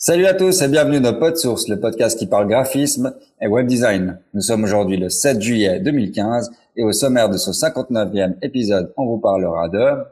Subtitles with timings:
[0.00, 4.20] Salut à tous et bienvenue dans PodSource, le podcast qui parle graphisme et web design.
[4.32, 9.06] Nous sommes aujourd'hui le 7 juillet 2015 et au sommaire de ce 59e épisode, on
[9.06, 10.04] vous parlera de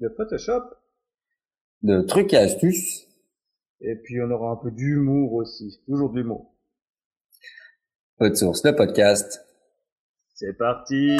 [0.00, 0.62] de Photoshop.
[1.82, 3.06] de trucs et astuces.
[3.80, 5.80] Et puis on aura un peu d'humour aussi.
[5.86, 6.52] Toujours d'humour.
[8.18, 9.44] PodSource, le podcast.
[10.34, 11.16] C'est parti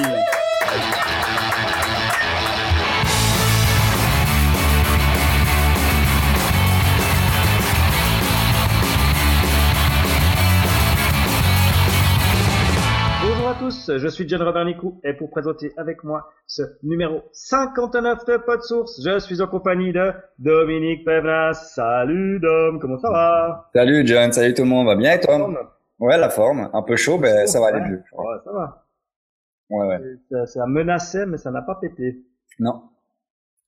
[13.97, 19.01] Je suis John Robert Nicou et pour présenter avec moi ce numéro 59 de PodSource,
[19.03, 21.55] je suis en compagnie de Dominique Pevnas.
[21.55, 23.71] Salut Dom, comment ça va?
[23.75, 25.39] Salut John, salut tout le monde, va bien et toi?
[25.99, 28.03] Ouais, la forme, un peu chaud, mais ça va aller mieux.
[28.13, 28.85] Ouais, ça va.
[29.71, 30.01] Ouais, ouais.
[30.31, 32.25] Ça, ça menaçait, mais ça n'a pas pété.
[32.59, 32.83] Non,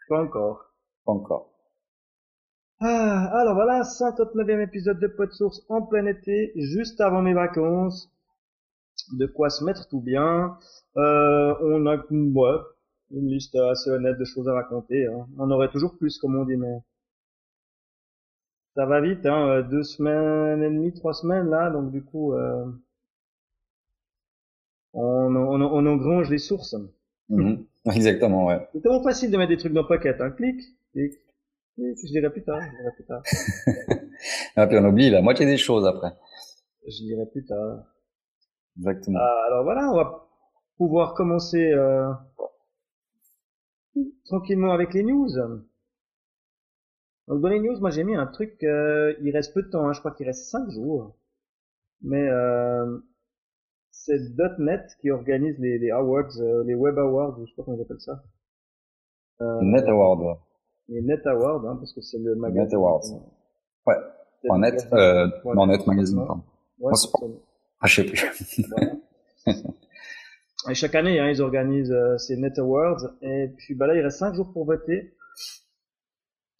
[0.08, 0.66] Pas encore.
[1.06, 1.46] pas encore.
[2.80, 8.10] Ah, alors voilà, 59e épisode de PodSource en plein été, juste avant mes vacances.
[9.12, 10.56] De quoi se mettre tout bien.
[10.96, 12.58] Euh, on a une, ouais,
[13.12, 15.06] une liste assez honnête de choses à raconter.
[15.06, 15.26] Hein.
[15.38, 16.78] On aurait toujours plus, comme on dit, mais
[18.76, 19.24] ça va vite.
[19.26, 19.48] Hein.
[19.48, 22.64] euh, Deux semaines et demie, trois semaines là, donc du coup, euh,
[24.92, 26.74] on, on, on engrange les sources.
[27.28, 27.64] Mhm.
[27.86, 28.68] Exactement, ouais.
[28.72, 30.20] C'est tellement facile de mettre des trucs dans Pocket.
[30.20, 30.30] Hein.
[30.32, 30.56] Clic,
[30.92, 31.12] clic,
[31.74, 31.98] clic.
[32.02, 32.60] Je dirai plus tard.
[32.60, 33.22] Je dirai plus tard.
[34.64, 36.12] Et puis on oublie la moitié des choses après.
[36.86, 37.84] Je dirai plus tard.
[38.78, 39.18] Exactement.
[39.20, 40.28] Ah, alors voilà, on va
[40.76, 42.10] pouvoir commencer euh,
[44.24, 45.28] tranquillement avec les news.
[47.28, 49.86] Donc dans les news, moi j'ai mis un truc, euh, il reste peu de temps,
[49.86, 51.16] hein, je crois qu'il reste 5 jours.
[52.02, 52.98] Mais euh,
[53.90, 54.18] c'est
[54.58, 57.76] .NET qui organise les, les awards, euh, les Web Awards, ou je sais pas comment
[57.76, 58.22] ils appellent ça.
[59.42, 60.34] Euh, Net Award, ouais.
[60.88, 62.62] Les Net Awards, hein, parce que c'est le magazine.
[62.62, 63.02] Net Awards.
[63.86, 63.94] Ouais.
[64.48, 66.42] En net, euh, non, net magazine, pardon.
[66.78, 66.92] Ouais,
[67.80, 68.22] Ah, je sais plus.
[70.68, 73.14] Et chaque année, hein, ils organisent euh, ces Net Awards.
[73.22, 75.14] Et puis bah là, il reste 5 jours pour voter.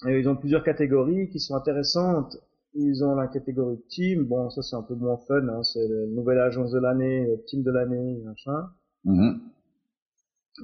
[0.08, 2.38] Et ils ont plusieurs catégories qui sont intéressantes.
[2.72, 4.24] Ils ont la catégorie team.
[4.24, 5.46] Bon, ça c'est un peu moins fun.
[5.48, 8.70] Hein, c'est la nouvelle agence de l'année, le team de l'année, machin.
[9.04, 9.40] Mhm.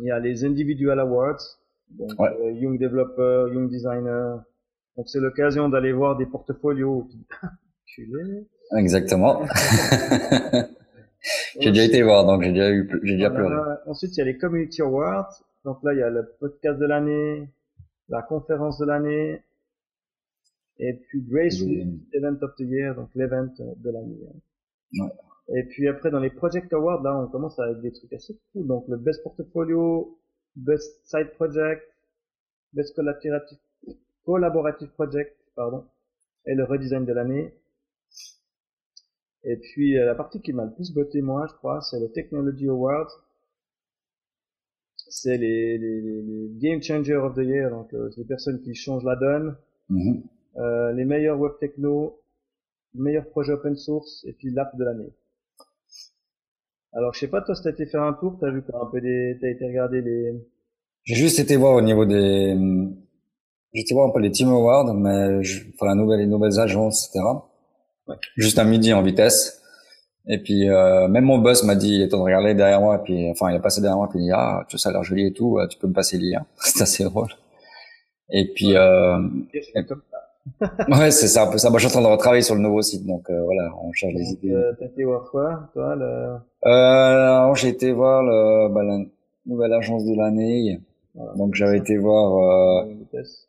[0.00, 1.40] Il y a les Individual Awards.
[1.90, 2.30] Donc Ouais.
[2.40, 4.42] euh, Young Developer, Young Designer.
[4.96, 7.06] Donc c'est l'occasion d'aller voir des portfolios.
[7.94, 8.46] Culé.
[8.72, 9.42] Exactement.
[11.60, 13.54] j'ai déjà été voir, donc j'ai déjà eu, j'ai déjà pleuré.
[13.54, 13.82] Voilà.
[13.86, 15.42] Ensuite, il y a les Community Awards.
[15.64, 17.48] Donc là, il y a le podcast de l'année,
[18.08, 19.42] la conférence de l'année,
[20.78, 24.18] et puis Grace Week, Event of the Year, donc l'event de l'année.
[24.98, 25.08] Ouais.
[25.48, 28.66] Et puis après, dans les Project Awards, là, on commence avec des trucs assez cool.
[28.66, 30.18] Donc le Best Portfolio,
[30.56, 31.82] Best Side Project,
[32.72, 33.58] Best Collaborative,
[34.24, 35.84] Collaborative Project, pardon,
[36.46, 37.54] et le redesign de l'année.
[39.48, 42.10] Et puis euh, la partie qui m'a le plus botté moi, je crois, c'est le
[42.10, 43.10] Technology Awards.
[45.08, 49.04] C'est les, les, les, Game Changer of the Year, donc euh, les personnes qui changent
[49.04, 49.56] la donne,
[49.88, 50.22] Mhm.
[50.56, 52.20] euh, les meilleurs web techno,
[52.94, 55.12] meilleurs projets open source, et puis l'app de l'année.
[56.92, 59.00] Alors je sais pas toi si t'as été faire un tour, t'as vu un peu
[59.00, 60.32] des, t'as été regarder les,
[61.04, 62.56] J'ai juste été voir au niveau des,
[63.72, 66.58] j'ai été voir un peu les Team Awards, mais je, enfin, la nouvelle, les nouvelles
[66.58, 67.24] agences, etc.
[68.08, 68.16] Ouais.
[68.36, 69.62] Juste un midi en vitesse.
[70.28, 72.96] Et puis, euh, même mon boss m'a dit, il est temps de regarder derrière moi,
[72.96, 74.92] et puis, enfin, il a passé derrière moi, puis il dit, ah, tout ça a
[74.92, 76.46] l'air joli et tout, euh, tu peux me passer le lien.
[76.56, 77.28] C'est assez drôle.
[78.30, 79.18] Et puis, euh,
[79.88, 80.02] comme
[80.88, 81.70] ouais, c'est ça, un peu ça.
[81.70, 83.92] Moi, je suis en train de retravailler sur le nouveau site, donc, euh, voilà, on
[83.92, 84.52] cherche des idées.
[84.52, 86.36] euh, t'as été voir quoi, toi, le...
[86.70, 88.98] Euh, j'ai été voir le, bah, la
[89.46, 90.80] nouvelle agence de l'année.
[91.14, 91.32] Voilà.
[91.34, 93.48] Donc, j'avais été voir, euh, vitesse.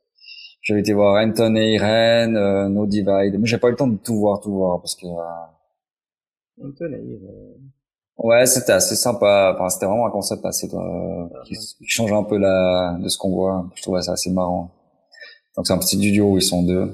[0.67, 3.87] J'avais été voir Anton et Irene, euh, No Divide, mais j'ai pas eu le temps
[3.87, 7.55] de tout voir, tout voir, parce que euh, On tenait, euh,
[8.17, 9.53] ouais, c'était assez sympa.
[9.55, 13.17] Enfin, c'était vraiment un concept assez euh, qui, qui change un peu la de ce
[13.17, 13.69] qu'on voit.
[13.75, 14.71] Je trouvais ça assez marrant.
[15.55, 16.93] Donc c'est un petit studio où ils sont deux.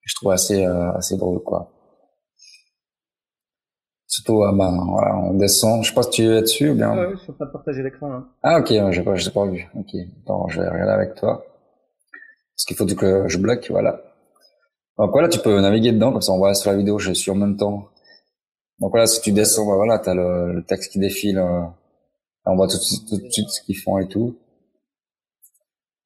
[0.00, 1.70] Je trouve assez euh, assez drôle, quoi.
[4.06, 5.84] Surtout, euh, ben, voilà, on descend.
[5.84, 6.90] Je sais pas si tu es dessus ou bien.
[6.90, 8.24] Ah ouais, je suis en train de partager l'écran, là.
[8.42, 9.66] Ah ok, ouais, j'ai pas, j'ai pas vu.
[9.74, 11.44] Ok, attends, je vais regarder avec toi.
[12.56, 14.00] Parce qu'il faut que je bloque, voilà.
[14.98, 17.30] Donc voilà, tu peux naviguer dedans, comme ça on voit sur la vidéo, je suis
[17.30, 17.88] en même temps.
[18.80, 21.62] Donc voilà, si tu descends, bah voilà, t'as le, le texte qui défile, euh,
[22.46, 24.36] on voit tout, de suite- tout de suite ce qu'ils font et tout.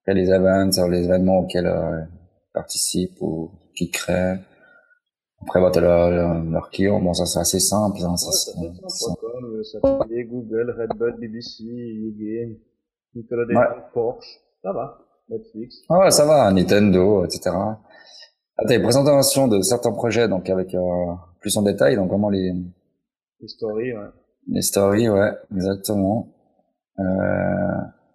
[0.03, 4.39] Après les events, euh, les événements auxquels euh, ils participent ou qu'ils créent.
[5.43, 8.53] Après, bah, t'as leur, leur, leur client, bon ça c'est assez simple, hein, ça, c'est-
[10.25, 11.65] Google, Red Bull, BBC,
[13.15, 13.67] Nickelodeon, Ouais.
[13.93, 14.99] Porsche, ça va,
[15.29, 15.77] Netflix.
[15.89, 17.51] Ah ouais, ça va, Nintendo, etc.
[17.55, 20.81] Ah, t'as une présentation de certains projets, donc avec euh,
[21.41, 22.53] plus en détail, donc vraiment les...
[23.41, 24.09] Les stories, ouais.
[24.49, 26.29] Les stories, ouais, exactement.
[26.99, 27.03] Euh,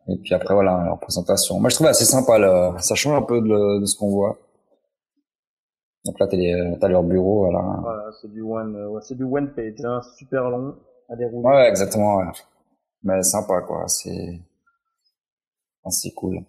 [0.10, 1.60] et puis après, voilà, leur présentation.
[1.60, 2.76] Moi, je trouve assez sympa, là.
[2.80, 4.38] ça change un peu de, de ce qu'on voit.
[6.06, 7.80] Donc là, t'as leur bureau, voilà.
[7.82, 10.76] Voilà, c'est du one, ouais, c'est du one page, hein, super long
[11.08, 11.48] à dérouler.
[11.48, 12.26] Ouais, exactement, ouais.
[13.04, 14.42] Mais sympa, quoi, c'est,
[15.90, 16.40] c'est cool.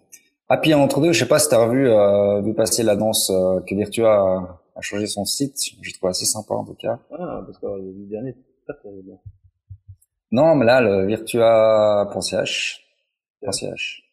[0.47, 3.31] Ah, puis entre deux, je sais pas si t'as revu, euh, vu passer la danse
[3.31, 5.57] euh, que Virtua a, a, changé son site.
[5.81, 6.99] J'ai trouvé assez sympa, en tout cas.
[7.11, 8.35] Ah, parce que le dernier,
[8.67, 9.17] pas terrible.
[10.31, 12.81] Non, mais là, le Virtua.ch.
[13.51, 14.03] .ch.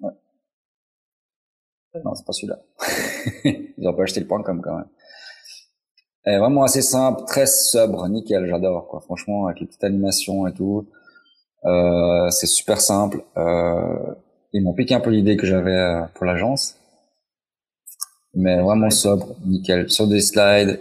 [0.00, 0.12] Ouais.
[2.04, 2.58] Non, c'est pas celui-là.
[3.78, 4.88] Ils ont pas acheté le point com quand même.
[6.24, 9.00] Et vraiment assez simple, très sobre, nickel, j'adore quoi.
[9.00, 10.86] Franchement, avec les petites animations et tout,
[11.64, 13.24] euh, c'est super simple.
[13.36, 14.14] Euh,
[14.52, 16.78] ils m'ont piqué un peu l'idée que j'avais euh, pour l'agence,
[18.34, 19.90] mais vraiment sobre, nickel.
[19.90, 20.80] Sur des slides,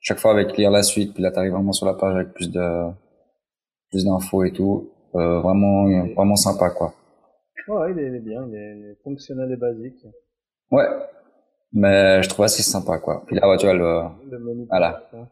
[0.00, 2.50] chaque fois avec lire la suite, puis là t'arrives vraiment sur la page avec plus
[2.50, 2.90] de
[3.90, 4.90] plus d'infos et tout.
[5.16, 6.94] Euh, vraiment, vraiment sympa quoi.
[7.68, 10.04] Ouais, il est, bien, il est, fonctionnel et basique.
[10.70, 10.86] Ouais,
[11.72, 13.22] mais je trouve assez sympa quoi.
[13.26, 15.02] Puis là, ouais, tu vois le, le menu voilà.
[15.12, 15.26] Ah,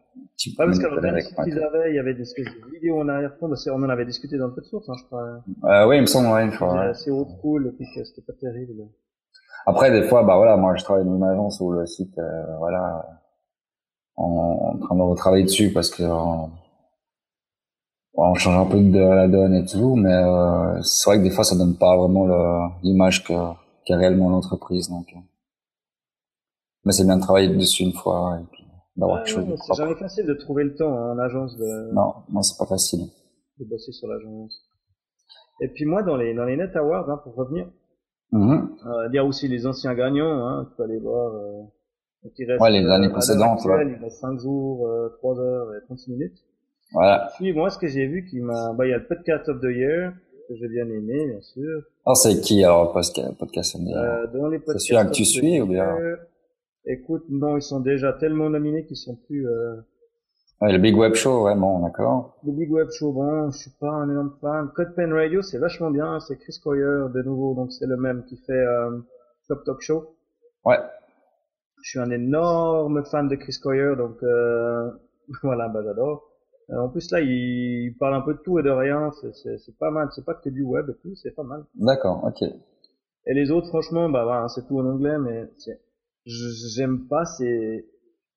[0.59, 3.83] parce qu'avec qu'ils avaient, il y avait des espèces de vidéos en arrière-fond, parce qu'on
[3.83, 5.43] en avait discuté dans le peu de sources, hein, je crois.
[5.65, 6.71] Euh, oui, il me semble, ouais, une fois.
[6.71, 8.85] C'était assez old school, puis que c'était pas terrible.
[9.67, 12.57] Après, des fois, bah voilà, moi je travaille dans une agence où le site, euh,
[12.59, 13.05] voilà,
[14.17, 16.51] en, en train de retravailler dessus parce que on,
[18.15, 21.31] on change un peu de la donne et tout, mais euh, c'est vrai que des
[21.31, 22.27] fois ça donne pas vraiment
[22.83, 23.35] l'image que
[23.85, 25.07] qu'a réellement l'entreprise, donc.
[26.89, 28.65] Mais c'est bien de travailler dessus une fois et puis
[28.97, 31.93] d'avoir quelque chose de C'est jamais facile de trouver le temps en agence de.
[31.93, 33.01] Non, non, c'est pas facile.
[33.61, 34.59] De bosser sur l'agence.
[35.61, 37.67] Et puis moi, dans les dans les Net Awards, hein, pour revenir,
[38.33, 41.35] mm euh, dire aussi les anciens gagnants, hein, tu peux aller voir.
[41.35, 41.63] Euh,
[42.25, 43.63] reste, ouais, les années précédentes.
[43.67, 43.87] ouais.
[43.87, 46.39] Il reste 5 jours, euh, 3 heures et 36 minutes.
[46.95, 47.31] Voilà.
[47.37, 49.61] Puis moi, ce que j'ai vu qui m'a, bah, il y a le podcast of
[49.61, 50.15] the year
[50.49, 51.83] que j'ai bien aimé, bien sûr.
[52.07, 53.99] Alors c'est qui alors podcast podcast of the year?
[53.99, 54.87] Euh, Dans les podcasts.
[54.87, 55.95] C'est celui que tu suis ou bien?
[56.91, 59.47] Écoute, non, ils sont déjà tellement nominés qu'ils sont plus.
[59.47, 59.77] Euh...
[60.63, 62.39] Ouais, le Big Web Show, vraiment, d'accord.
[62.45, 64.71] Le Big Web Show, bon, je suis pas un énorme fan.
[64.75, 66.19] Code Pen Radio, c'est vachement bien.
[66.21, 68.99] C'est Chris Coyer de nouveau, donc c'est le même qui fait euh,
[69.49, 70.17] Top Talk Show.
[70.65, 70.79] Ouais.
[71.83, 74.91] Je suis un énorme fan de Chris Coyer, donc euh,
[75.43, 76.25] voilà, bah j'adore.
[76.71, 79.11] Euh, en plus là, il parle un peu de tout et de rien.
[79.13, 80.09] C'est pas mal.
[80.13, 81.67] C'est pas que du web et tout, c'est pas mal.
[81.75, 82.49] D'accord, ok.
[83.27, 85.51] Et les autres, franchement, bah voilà, c'est tout en anglais, mais
[86.27, 87.87] j'aime pas ces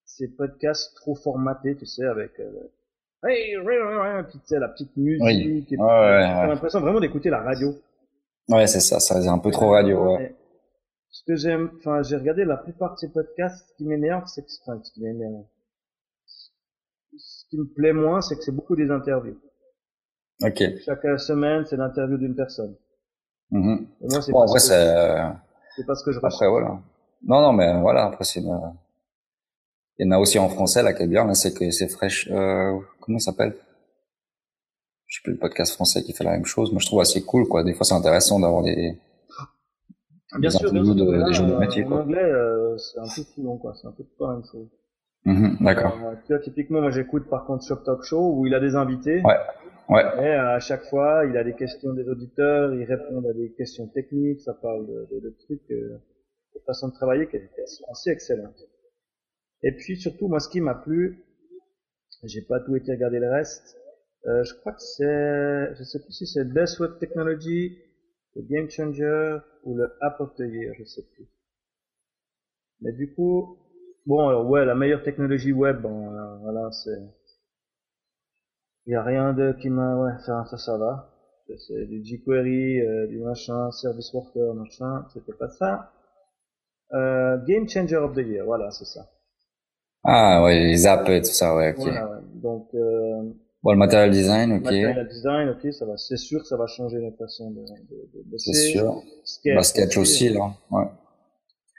[0.06, 2.52] ces podcasts trop formatés, tu sais, avec euh,
[3.28, 3.56] hey,
[4.30, 5.22] puis tu sais la petite musique.
[5.22, 5.66] Oui.
[5.70, 7.74] Et ouais, ouais, J'ai l'impression vraiment d'écouter la radio.
[8.50, 10.18] Ouais, c'est ça, ça c'est un peu trop radio.
[10.18, 10.36] Ouais.
[11.10, 13.70] Ce que j'aime, enfin, j'ai regardé la plupart de ces podcasts.
[13.70, 15.44] Ce qui m'énerve, c'est que, enfin, ce qui m'énerve,
[17.18, 19.40] ce qui me plaît moins, c'est que c'est beaucoup des interviews.
[20.44, 20.64] Ok.
[20.86, 22.76] Chaque semaine, c'est l'interview d'une personne.
[23.52, 25.18] Mm Et moi, c'est bon, après, c'est.
[25.76, 26.82] C'est pas ce que je Après, voilà.
[27.24, 28.60] Non, non, mais voilà, après, c'est une...
[30.00, 31.88] Il y en a aussi en français, là, qui est bien, là, c'est que c'est
[31.88, 33.56] fraîche, euh, comment ça s'appelle?
[35.06, 37.22] Je sais plus le podcast français qui fait la même chose, mais je trouve assez
[37.24, 37.64] cool, quoi.
[37.64, 38.98] Des fois, c'est intéressant d'avoir des,
[40.40, 42.02] bien des sûr, bien sûr, de, là, des gens de euh, métier, en quoi.
[42.02, 43.74] anglais, euh, c'est un peu plus long, quoi.
[43.80, 44.68] C'est un peu pas la même chose.
[45.26, 45.98] Mhm, D'accord.
[46.04, 48.76] Euh, tu vois, typiquement, moi, j'écoute par contre Shop Talk Show où il a des
[48.76, 49.22] invités.
[49.24, 49.38] Ouais.
[49.90, 50.04] Ouais.
[50.24, 53.88] Et à chaque fois, il a des questions des auditeurs, il répond à des questions
[53.88, 56.02] techniques, ça parle de, de, de trucs, euh,
[56.66, 57.50] façon de travailler qui est
[57.90, 58.60] assez excellente.
[59.64, 61.24] Et puis surtout, moi, ce qui m'a plu,
[62.24, 63.78] j'ai pas tout été regarder le reste.
[64.28, 67.78] Euh, je crois que c'est, je sais plus si c'est Best Web Technology,
[68.36, 71.28] le Game Changer ou le App je sais plus.
[72.82, 73.58] Mais du coup,
[74.06, 76.98] bon, alors ouais, la meilleure technologie web, bon, voilà, c'est,
[78.86, 81.08] il y a rien de qui m'a, ouais, ça, ça, ça va.
[81.58, 85.92] C'est du jQuery, euh, du machin, Service Worker, machin, c'était pas ça.
[86.94, 89.08] Euh, Game Changer of the Year, voilà, c'est ça.
[90.04, 91.78] Ah, ouais, les apps et tout ça, ouais, ok.
[91.80, 92.18] Voilà, ouais.
[92.36, 93.32] Donc, euh,
[93.64, 94.64] Bon, le material design, ok.
[94.64, 98.30] Material design, ok, ça va, c'est sûr que ça va changer notre façon de, de,
[98.32, 98.38] de.
[98.38, 99.02] C'est sûr.
[99.24, 100.52] Sketch, Bah, Sketch aussi, là.
[100.72, 100.86] Ouais.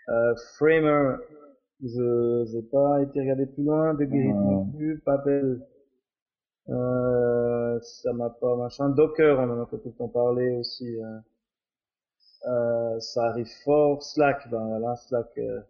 [0.08, 1.16] Euh, Framer,
[1.82, 3.94] je j'ai pas été regarder plus loin.
[3.94, 5.00] De Grid non plus.
[5.04, 5.60] Papel,
[6.68, 8.88] euh, ça m'a pas machin.
[8.90, 10.96] Docker, on en a tout le temps parlé aussi.
[10.96, 11.18] Euh,
[12.46, 14.02] euh, ça arrive fort.
[14.02, 15.26] Slack, ben voilà, Slack.
[15.38, 15.60] Euh,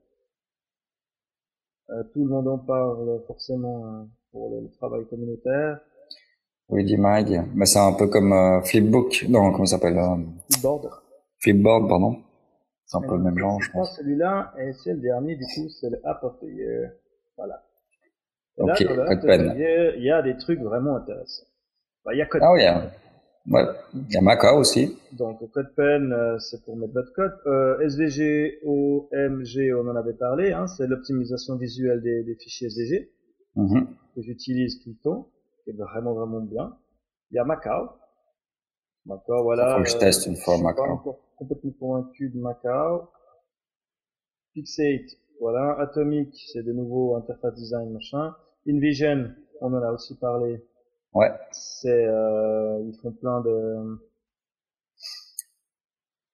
[1.90, 5.80] euh, tout le monde en parle forcément euh, pour le, le travail communautaire.
[6.68, 7.48] Oui, dit Mag.
[7.54, 9.26] Mais c'est un peu comme Flipbook.
[9.28, 10.00] Non, comment ça s'appelle
[10.50, 10.90] Flipboard.
[11.38, 12.22] Flipboard, pardon.
[12.86, 13.96] C'est un peu le même genre, je pense.
[13.96, 15.98] celui-là, et c'est le dernier, du coup, c'est le
[16.42, 16.92] Year.
[17.36, 17.62] Voilà.
[18.58, 19.94] Et ok, là.
[19.96, 21.46] Il y a des trucs vraiment intéressants.
[22.04, 22.48] Bah, il y a CodePen.
[22.48, 22.90] Ah oui, a,
[23.50, 23.64] ouais.
[23.94, 24.96] il y a Maca aussi.
[25.12, 27.32] Donc, CodePen, euh, c'est pour mettre votre code.
[27.46, 33.10] Euh, SVG, OMG, on en avait parlé, hein, c'est l'optimisation visuelle des, des, fichiers SVG.
[33.56, 33.84] Mm
[34.14, 35.30] que j'utilise tout le temps,
[35.64, 36.76] qui est vraiment vraiment bien.
[37.30, 37.90] Il y a Macao.
[39.06, 39.76] Macao, voilà.
[39.76, 40.84] Faut que je teste une fois je Macao.
[40.84, 43.08] suis pas encore complètement convaincu de Macao.
[44.54, 45.78] Pixate, voilà.
[45.80, 48.34] Atomic, c'est de nouveau interface design machin.
[48.68, 50.62] InVision, on en a aussi parlé.
[51.14, 51.30] Ouais.
[51.52, 54.00] C'est, euh, ils font plein de.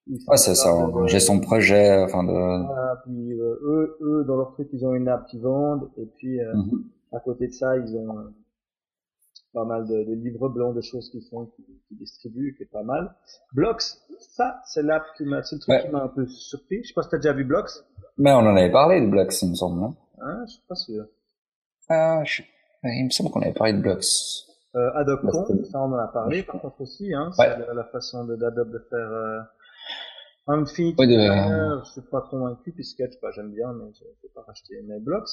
[0.07, 0.71] ils font Ouais, c'est ça.
[0.73, 2.31] de- J'ai son projet, enfin de.
[2.33, 6.07] Voilà, puis euh, eux, eux, dans leur truc, ils ont une app qu'ils vendent, et
[6.07, 6.85] puis euh, Mhm.
[7.13, 8.31] à côté de ça, ils ont euh,
[9.53, 12.67] pas mal de, de livres blancs, de choses qu'ils font, qu'ils qu'ils distribuent, qui est
[12.71, 13.15] pas mal.
[13.55, 13.83] Blocks,
[14.21, 15.83] ça, c'est l'app qui m'a, c'est le truc Ouais.
[15.85, 16.83] qui m'a un peu surpris.
[16.83, 17.71] Je sais pas si t'as déjà vu Blocks,
[18.19, 19.97] Mais on en avait parlé de Blocks, il me semble, non?
[20.21, 21.05] Hein, je suis pas sûr.
[21.89, 22.43] Ah, je...
[22.85, 24.05] il me semble qu'on avait parlé de Blocks.
[24.77, 25.33] Euh, Adobe Bah,
[25.71, 27.47] ça on en a parlé, par contre aussi, hein, Ouais.
[27.59, 29.41] c'est la, la façon de d'Adobe de faire euh,
[30.47, 34.05] Infinity Ouais, de- Designer, je suis pas convaincu, puis Sketch, bah, j'aime bien, mais je
[34.05, 34.81] vais pas racheter.
[34.87, 35.29] Mais Blocks,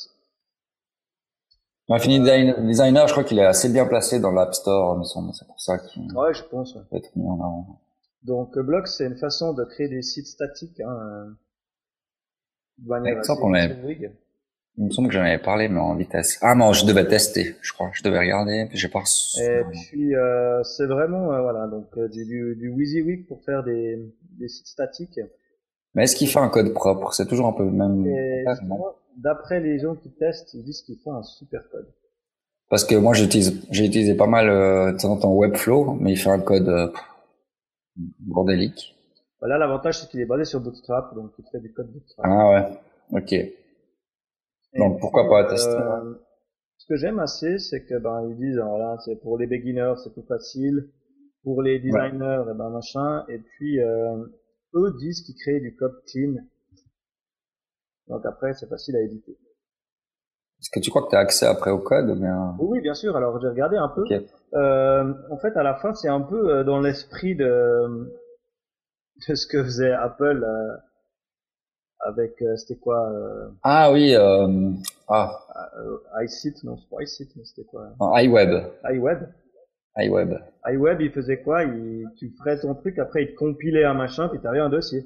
[1.90, 5.34] Infinite Design- Designer, je crois qu'il est assez bien placé dans l'App Store, me semble.
[5.34, 6.74] C'est pour ça qu'il ouais, je pense.
[6.76, 6.82] ouais.
[6.90, 7.82] peut être mis en avant.
[8.24, 11.36] Donc euh, Blocks, c'est une façon de créer des sites statiques, hein,
[12.80, 13.52] de manière assez qu'on.
[14.78, 16.38] Il me semble que j'en avais parlé, mais en vitesse.
[16.42, 17.92] Ah non, je devais tester, je crois.
[17.94, 19.42] Je devais regarder, puis j'ai pas reçu.
[19.42, 23.64] Et puis euh, c'est vraiment euh, voilà donc euh, du, du, du WYSIWYG pour faire
[23.64, 25.20] des, des sites statiques.
[25.94, 27.14] Mais est-ce qu'il fait un code propre?
[27.14, 28.06] C'est toujours un peu le même.
[29.18, 31.88] D'après les gens qui testent, ils disent qu'ils font un super code.
[32.70, 36.12] Parce que moi, j'utilise, j'ai utilisé pas mal euh, de temps en temps Webflow, mais
[36.12, 36.92] il fait un code euh,
[38.20, 38.94] bordélique.
[39.40, 42.26] Voilà, l'avantage c'est qu'il est basé sur Bootstrap, donc il fait du code Bootstrap.
[42.28, 43.36] Ah ouais, ok.
[44.76, 46.14] Donc pourquoi pas tester euh,
[46.78, 50.14] Ce que j'aime assez, c'est que ben ils disent voilà, c'est pour les beginners c'est
[50.14, 50.90] tout facile,
[51.44, 54.18] pour les designers et ben machin, et puis euh,
[54.76, 56.36] eux disent qu'ils créent du code clean.
[58.08, 59.38] Donc après c'est facile à éditer.
[60.60, 62.56] Est-ce que tu crois que tu as accès après au code bien...
[62.60, 63.16] Oui, bien sûr.
[63.16, 64.04] Alors j'ai regardé un peu.
[64.54, 68.10] Euh, en fait, à la fin, c'est un peu euh, dans l'esprit de,
[69.28, 70.78] de ce que faisait Apple euh,
[72.06, 74.72] avec euh, c'était quoi euh, Ah oui, euh,
[75.10, 75.42] ah,
[76.24, 78.50] iSit non c'est pas iSit mais c'était quoi en iWeb,
[78.92, 79.20] iWeb.
[79.98, 80.34] iWeb.
[80.68, 84.28] iWeb il faisait quoi il, tu ferais ton truc après il te compilait un machin
[84.30, 85.06] puis t'avais un dossier.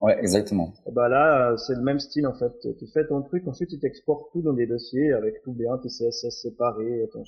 [0.00, 0.72] Ouais, exactement.
[0.86, 2.52] et ben là c'est le même style en fait.
[2.78, 5.88] Tu fais ton truc ensuite il t'exporte tout dans des dossiers avec tout bien tes
[5.88, 7.22] CSS séparés et ton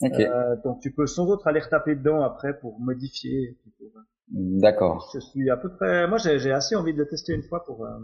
[0.00, 3.88] Ok, Euh, donc tu peux sans autre aller retaper dedans après pour modifier pour-
[4.32, 5.10] d'accord.
[5.14, 7.64] je suis à peu près moi j'ai j'ai assez envie de le tester une fois
[7.64, 7.98] pour euh,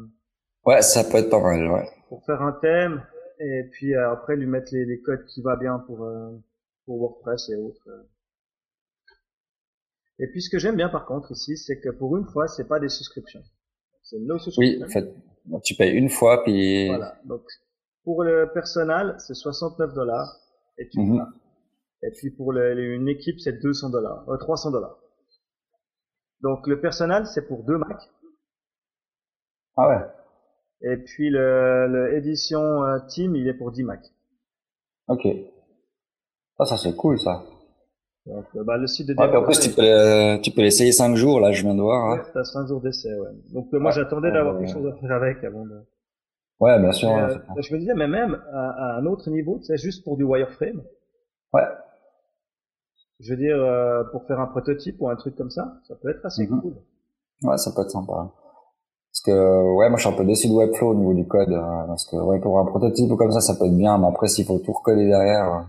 [0.67, 1.89] Ouais, ça peut être pas mal, ouais.
[2.09, 3.03] pour faire un thème
[3.41, 6.31] et puis euh, après lui mettre les, les codes qui va bien pour euh,
[6.85, 7.89] pour WordPress et autres.
[7.89, 8.03] euh.
[10.19, 12.67] Et puis ce que j'aime bien par contre ici, c'est que pour une fois, c'est
[12.67, 13.43] pas des souscriptions.
[14.03, 14.85] C'est no Oui, subscription.
[14.87, 16.89] en fait, tu payes une fois, puis...
[16.89, 17.17] Voilà.
[17.25, 17.43] Donc
[18.05, 20.37] pour le personnel, c'est 69 dollars
[20.79, 21.25] et tu Mhm.
[22.03, 24.99] Et puis pour le- une équipe, c'est 200 dollars, euh, 300 dollars.
[26.43, 27.99] Donc le personnel, c'est pour deux Mac.
[29.77, 30.07] Ah ouais,
[30.83, 34.01] Et puis le, le édition euh, Team, il est pour 10 Mac.
[35.09, 35.27] ok.
[36.59, 37.43] Ah, ça c'est cool, ça.
[38.27, 40.93] Donc euh, bah, le site de Ouais, en plus, tu peux, le- tu peux l'essayer
[40.93, 42.13] 5 jours, là, je viens de voir.
[42.13, 42.25] Ouais, hein.
[42.35, 43.31] t'as 5 jours d'essai, ouais.
[43.53, 43.95] Donc euh, moi Ouais.
[43.97, 45.81] j'attendais d'avoir Euh, quelque chose à faire avec avant de.
[46.61, 47.11] Ouais, bien sûr.
[47.17, 50.25] Euh, je me disais, mais même à, à un autre niveau, c'est juste pour du
[50.25, 50.83] wireframe.
[51.53, 51.63] Ouais.
[53.21, 56.09] Je veux dire, euh, pour faire un prototype ou un truc comme ça, ça peut
[56.11, 56.61] être assez Mhm.
[56.61, 56.75] cool.
[57.43, 58.31] Ouais, ça peut être sympa.
[59.11, 61.51] Parce que, ouais, moi, je suis un peu déçu de Webflow au niveau du code.
[61.51, 63.99] euh, parce que, ouais, pour un prototype ou comme ça, ça peut être bien.
[63.99, 65.53] Mais après, s'il faut tout recoder derrière...
[65.55, 65.61] euh,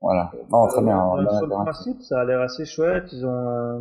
[0.00, 0.32] Voilà.
[0.50, 0.98] Non, très bien.
[0.98, 1.64] Euh, bien sur le intéressant.
[1.64, 3.12] principe, ça a l'air assez chouette.
[3.12, 3.80] Ils ont, euh,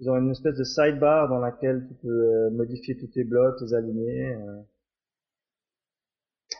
[0.00, 3.60] ils ont une espèce de sidebar dans laquelle tu peux euh, modifier tous tes blocs,
[3.60, 4.34] les aligner.
[4.34, 4.62] euh.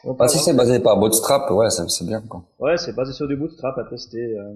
[0.03, 2.43] On Ah, si c'est basé par Bootstrap, ouais, c'est bien, quoi.
[2.59, 4.37] Ouais, c'est basé sur du bootstrap à tester.
[4.37, 4.53] euh.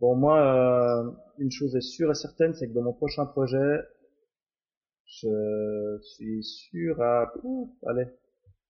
[0.00, 3.80] Bon, moi, euh, une chose est sûre et certaine, c'est que dans mon prochain projet,
[5.06, 8.06] je suis sûr à, ouf, allez,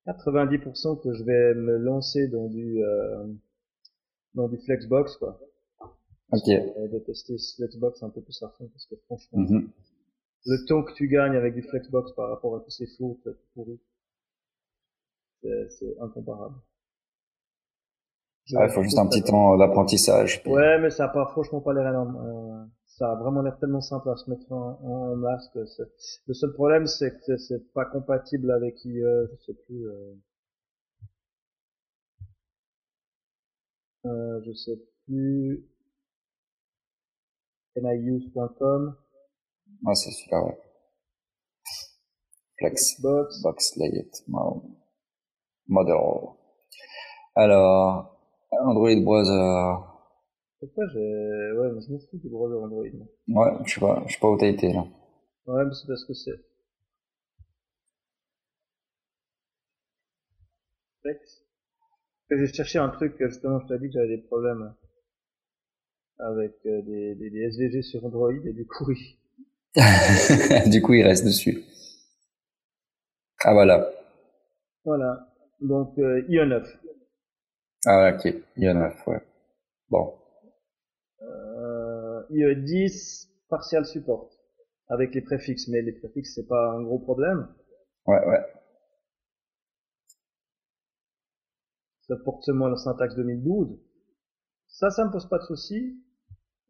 [0.06, 3.26] 90% que je vais me lancer dans du, euh,
[4.34, 5.40] dans du Flexbox, quoi.
[6.32, 6.48] Ok.
[6.48, 9.68] Et de tester Flexbox un peu plus à fond, parce que franchement, Mhm.
[10.46, 13.18] le temps que tu gagnes avec du Flexbox par rapport à tous ces faux
[13.54, 13.80] pourris,
[15.70, 16.56] c'est incomparable.
[18.48, 20.40] Il faut juste un petit temps d'apprentissage.
[20.42, 22.16] puis- Ouais, mais ça a pas, franchement pas l'air énorme.
[22.16, 25.54] Euh, ça a vraiment l'air tellement simple à se mettre en, en masque.
[26.26, 29.88] Le seul problème, c'est que c'est pas compatible avec IE, je sais plus.
[29.88, 30.14] Euh,
[34.06, 35.66] euh, je sais plus.
[37.76, 38.96] NIUse.com.
[39.82, 40.58] Ouais, c'est super, ouais.
[42.58, 43.42] Flexbox.
[43.42, 44.10] Box Layout.
[45.68, 45.96] Model.
[47.34, 48.18] Alors,
[48.50, 49.82] Android Browser.
[50.60, 51.52] Pourquoi j'ai...
[51.58, 52.84] Ouais, mais je me fous du browser Android.
[53.28, 54.84] Ouais, je sais pas, je sais pas où t'as été, là.
[55.46, 56.32] Ouais, mais c'est parce que c'est...
[61.02, 61.42] Flex.
[62.30, 64.74] J'ai cherché un truc, justement, je t'ai dit que j'avais des problèmes
[66.18, 69.18] avec euh, des, des, des, SVG sur Android et du coup, oui.
[70.70, 71.62] du coup, il reste dessus.
[73.44, 73.90] Ah, voilà.
[74.84, 75.35] Voilà.
[75.60, 76.64] Donc, euh, IE9.
[77.86, 78.34] Ah, ok.
[78.56, 79.22] IE9, ouais.
[79.90, 80.14] Bon.
[81.22, 84.30] Euh, IE10, partial support.
[84.88, 85.68] Avec les préfixes.
[85.68, 87.48] Mais les préfixes, c'est pas un gros problème.
[88.06, 88.44] Ouais, ouais.
[92.08, 93.78] Ça porte seulement la syntaxe 2012.
[94.68, 95.96] Ça, ça me pose pas de soucis.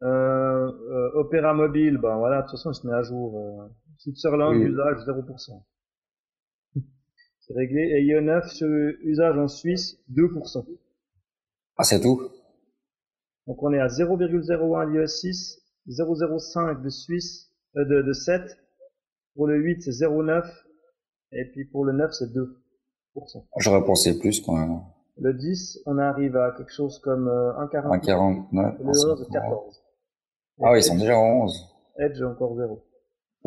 [0.03, 3.61] Euh, euh, Opéra mobile, ben voilà, de toute façon, il se met à jour.
[3.63, 3.67] Euh,
[3.97, 4.63] Switzerland, oui.
[4.65, 5.63] usage 0%.
[7.47, 7.81] C'est réglé.
[7.81, 8.67] Et IE9, sur
[9.03, 10.65] usage en Suisse, 2%.
[11.77, 12.21] Ah, c'est tout
[13.45, 18.57] Donc on est à 0,01 l'IE6, 0,05 de Suisse, euh, de, de 7.
[19.35, 20.43] Pour le 8, c'est 0,9.
[21.33, 23.45] Et puis pour le 9, c'est 2%.
[23.57, 24.79] J'aurais pensé plus quand même.
[25.19, 28.03] Le 10, on arrive à quelque chose comme euh, 1,49.
[28.03, 28.77] 1,49.
[28.79, 29.83] Le 11, 14.
[30.63, 31.75] Ah oui, ils sont déjà à 11.
[31.99, 32.86] Edge encore 0.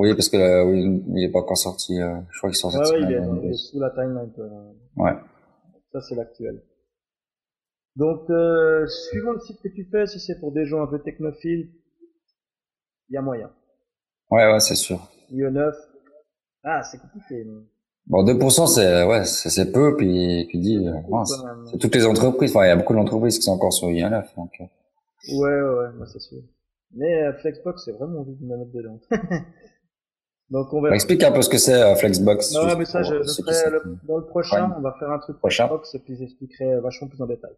[0.01, 2.01] Oui, parce que là, oui, il est pas encore sorti.
[2.01, 3.29] Euh, je crois qu'il sort cette ouais, semaine.
[3.29, 4.33] Ouais, il est, il est sous la timeline.
[4.39, 5.13] Euh, ouais.
[5.93, 6.63] Ça, c'est l'actuel.
[7.97, 11.01] Donc, euh, suivant le site que tu fais, si c'est pour des gens un peu
[11.01, 11.69] technophiles,
[13.11, 13.51] il y a moyen.
[14.31, 15.07] Ouais, ouais, c'est sûr.
[15.33, 15.71] IE9.
[16.65, 17.45] Ah, c'est compliqué.
[17.45, 17.61] Mais...
[18.07, 20.95] Bon, 2%, c'est, ouais, c'est peu, puis, puis dit, euh,
[21.71, 24.35] c'est toutes les entreprises, enfin, il y a beaucoup d'entreprises qui sont encore sur IE9,
[24.35, 24.51] donc.
[24.61, 26.39] Ouais, ouais, ouais, moi, c'est sûr.
[26.93, 28.99] Mais euh, Flexbox, c'est vraiment envie de me mettre dedans.
[30.51, 30.95] Donc on va.
[30.95, 32.53] Explique un peu ce que c'est euh, Flexbox.
[32.55, 34.75] Non, mais ça, je, je ferai le, dans le prochain, ouais.
[34.77, 35.69] on va faire un truc prochain.
[35.69, 37.53] Flexbox et puis j'expliquerai vachement plus en détail.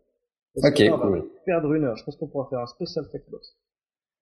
[0.54, 1.18] Parce ok, là, on cool.
[1.18, 1.96] va perdre une heure.
[1.96, 3.56] Je pense qu'on pourra faire un spécial Flexbox.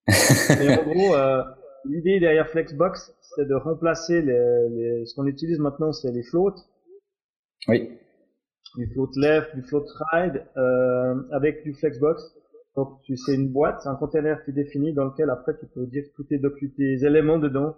[0.09, 1.43] et en gros, euh,
[1.85, 6.55] l'idée derrière Flexbox, c'est de remplacer les, les ce qu'on utilise maintenant, c'est les floats.
[7.69, 7.91] Oui.
[8.77, 12.23] Du float left, du float right, euh, avec du Flexbox.
[12.77, 15.87] Donc tu c'est une boîte, un container qui est défini dans lequel après tu peux
[15.87, 17.75] dire tous tes, tes éléments dedans,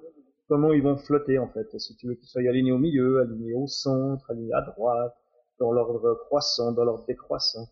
[0.49, 1.79] comment ils vont flotter en fait.
[1.79, 5.15] Si tu veux qu'ils soient alignés au milieu, alignés au centre, alignés à droite,
[5.59, 7.69] dans l'ordre croissant, dans l'ordre décroissant.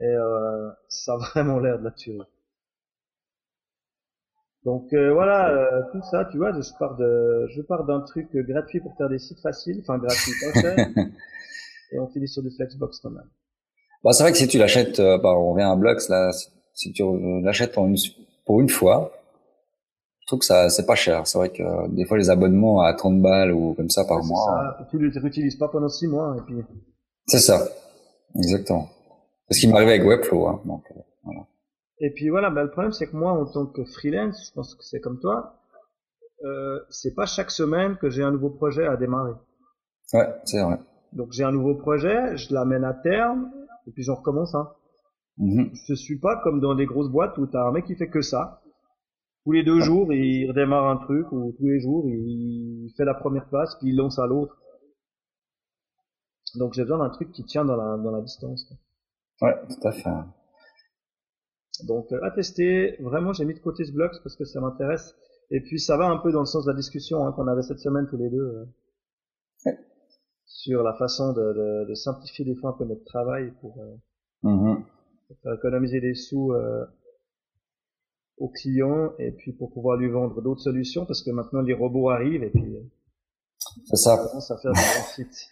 [0.00, 2.26] Et euh, ça a vraiment l'air de la tuerie.
[4.64, 8.36] Donc euh, voilà, euh, tout ça, tu vois, je pars de, je pars d'un truc
[8.36, 10.76] gratuit pour faire des sites faciles, enfin gratuit, pas cher,
[11.92, 13.30] et on finit sur du Flexbox quand même.
[14.04, 16.30] Bah, c'est vrai que si tu l'achètes, euh, bah, on revient à Blux, là,
[16.74, 17.02] si tu
[17.42, 17.96] l'achètes pour une,
[18.44, 19.12] pour une fois,
[20.28, 21.26] trouve que ça, c'est pas cher.
[21.26, 24.18] C'est vrai que euh, des fois, les abonnements à 30 balles ou comme ça par
[24.18, 24.76] ouais, mois.
[24.78, 24.86] Ça.
[24.90, 26.56] Tu les réutilises pas pendant 6 mois, et puis.
[27.26, 27.66] C'est ça.
[28.36, 28.88] Exactement.
[29.48, 31.40] C'est ce qui m'arrivait avec Webflow, hein, donc, euh, voilà.
[32.00, 34.74] Et puis voilà, bah, le problème, c'est que moi, en tant que freelance, je pense
[34.74, 35.54] que c'est comme toi,
[36.44, 39.32] euh, c'est pas chaque semaine que j'ai un nouveau projet à démarrer.
[40.12, 40.78] Ouais, c'est vrai.
[41.12, 43.50] Donc j'ai un nouveau projet, je l'amène à terme,
[43.86, 44.68] et puis j'en recommence un.
[45.38, 45.70] Mm -hmm.
[45.88, 48.20] Je suis pas comme dans des grosses boîtes où t'as un mec qui fait que
[48.20, 48.60] ça.
[49.48, 53.14] Tous les deux jours, il redémarre un truc, ou tous les jours, il fait la
[53.14, 54.54] première passe, puis il lance à l'autre.
[56.56, 58.70] Donc j'ai besoin d'un truc qui tient dans la, dans la distance.
[59.40, 60.10] Ouais, tout à fait.
[61.86, 65.14] Donc euh, à tester, vraiment j'ai mis de côté ce blog parce que ça m'intéresse.
[65.50, 67.62] Et puis ça va un peu dans le sens de la discussion hein, qu'on avait
[67.62, 68.36] cette semaine tous les deux.
[68.36, 68.66] Euh,
[69.64, 69.78] ouais.
[70.44, 73.96] Sur la façon de, de, de, simplifier des fois un peu notre travail pour, euh,
[74.42, 74.84] mm -hmm.
[75.26, 76.52] pour faire économiser des sous
[78.40, 82.10] aux clients et puis pour pouvoir lui vendre d'autres solutions parce que maintenant les robots
[82.10, 82.76] arrivent et puis
[83.84, 84.16] c'est ça.
[84.16, 84.78] commence à faire des
[85.14, 85.48] sites.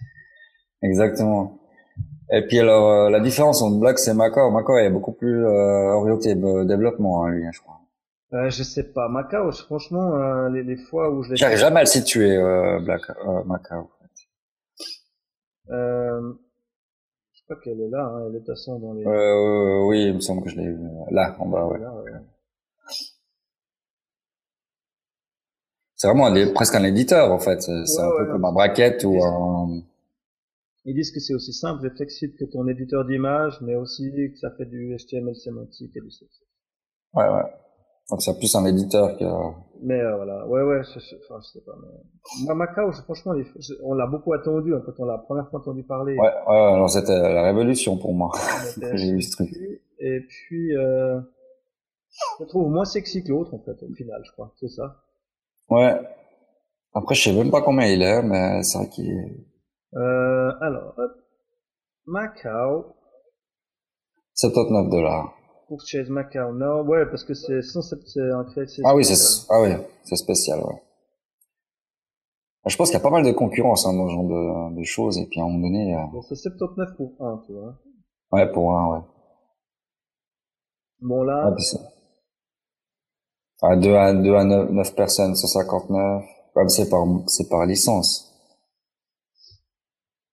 [0.83, 1.59] Exactement.
[2.31, 5.93] Et puis alors euh, la différence entre Black et Macao, Macao est beaucoup plus euh,
[5.93, 7.81] orienté développement hein, lui, je crois.
[8.33, 11.37] Euh, je sais pas, Macao, franchement, euh, les, les fois où je l'ai.
[11.37, 13.89] J'arrive jamais à le situer, euh, Black, euh, Macao.
[15.71, 16.33] Euh,
[17.33, 19.07] je crois qu'elle est là, hein, elle est façon dans les.
[19.07, 20.75] Euh, oui, il me semble que je l'ai
[21.11, 21.79] là, en bas, ouais.
[21.79, 22.11] Là, ouais.
[25.97, 27.63] C'est vraiment un, presque un éditeur en fait.
[27.63, 28.31] C'est Ouais, un peu ouais.
[28.33, 29.83] comme un bracket ou un.
[30.85, 34.39] Ils disent que c'est aussi simple et flexible que ton éditeur d'image, mais aussi que
[34.39, 36.43] ça fait du HTML sémantique et du CSS.
[37.15, 37.43] Ouais, ouais.
[38.09, 39.25] Donc c'est plus un éditeur que.
[39.83, 41.73] Mais euh, voilà, ouais, ouais, je, je, enfin, je sais pas.
[41.83, 42.45] Mais...
[42.45, 43.33] Moi, Macao, franchement,
[43.83, 46.17] on l'a beaucoup attendu hein, quand on l'a première fois entendu parler.
[46.17, 48.31] Ouais, ouais, alors c'était la révolution pour moi.
[48.95, 49.51] J'ai vu ce truc.
[49.99, 51.21] Et puis, euh,
[52.39, 55.03] je trouve moins sexy que l'autre en fait, au final, je crois, c'est ça.
[55.69, 56.01] Ouais.
[56.95, 59.99] Après, je sais même pas combien il est, mais c'est vrai qu'il est.
[59.99, 61.13] Euh, alors, hop.
[62.07, 62.95] Macao.
[64.35, 65.35] 79 dollars.
[65.69, 68.83] Pour Chase Macao, non, ouais, parce que c'est c'est un crédit.
[68.85, 69.71] Ah oui, c'est, ah oui,
[70.05, 70.83] c'est spécial, ouais.
[72.67, 74.83] Je pense qu'il y a pas mal de concurrence hein, dans ce genre de, de,
[74.85, 75.95] choses, et puis à un moment donné.
[75.95, 76.07] Euh...
[76.13, 77.79] Bon, c'est 79 pour 1, tu vois.
[78.33, 79.05] Ouais, pour 1, ouais.
[81.01, 81.51] Bon, là.
[81.51, 81.57] Ouais,
[83.63, 86.25] ah, 2 à, 2 à 9, 9 personnes, 159.
[86.55, 88.33] Comme c'est par, c'est par licence.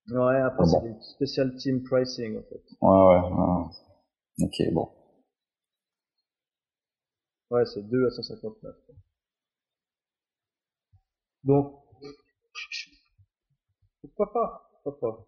[0.10, 0.98] Ouais, après, ah bon.
[1.02, 2.62] c'est spécial team pricing, en fait.
[2.82, 4.46] Ouais, ouais, ouais.
[4.46, 4.90] Ok, bon.
[7.52, 8.76] Ouais, c'est 2 à 159.
[11.44, 11.74] Donc,
[14.02, 15.26] pourquoi pas, pourquoi pas.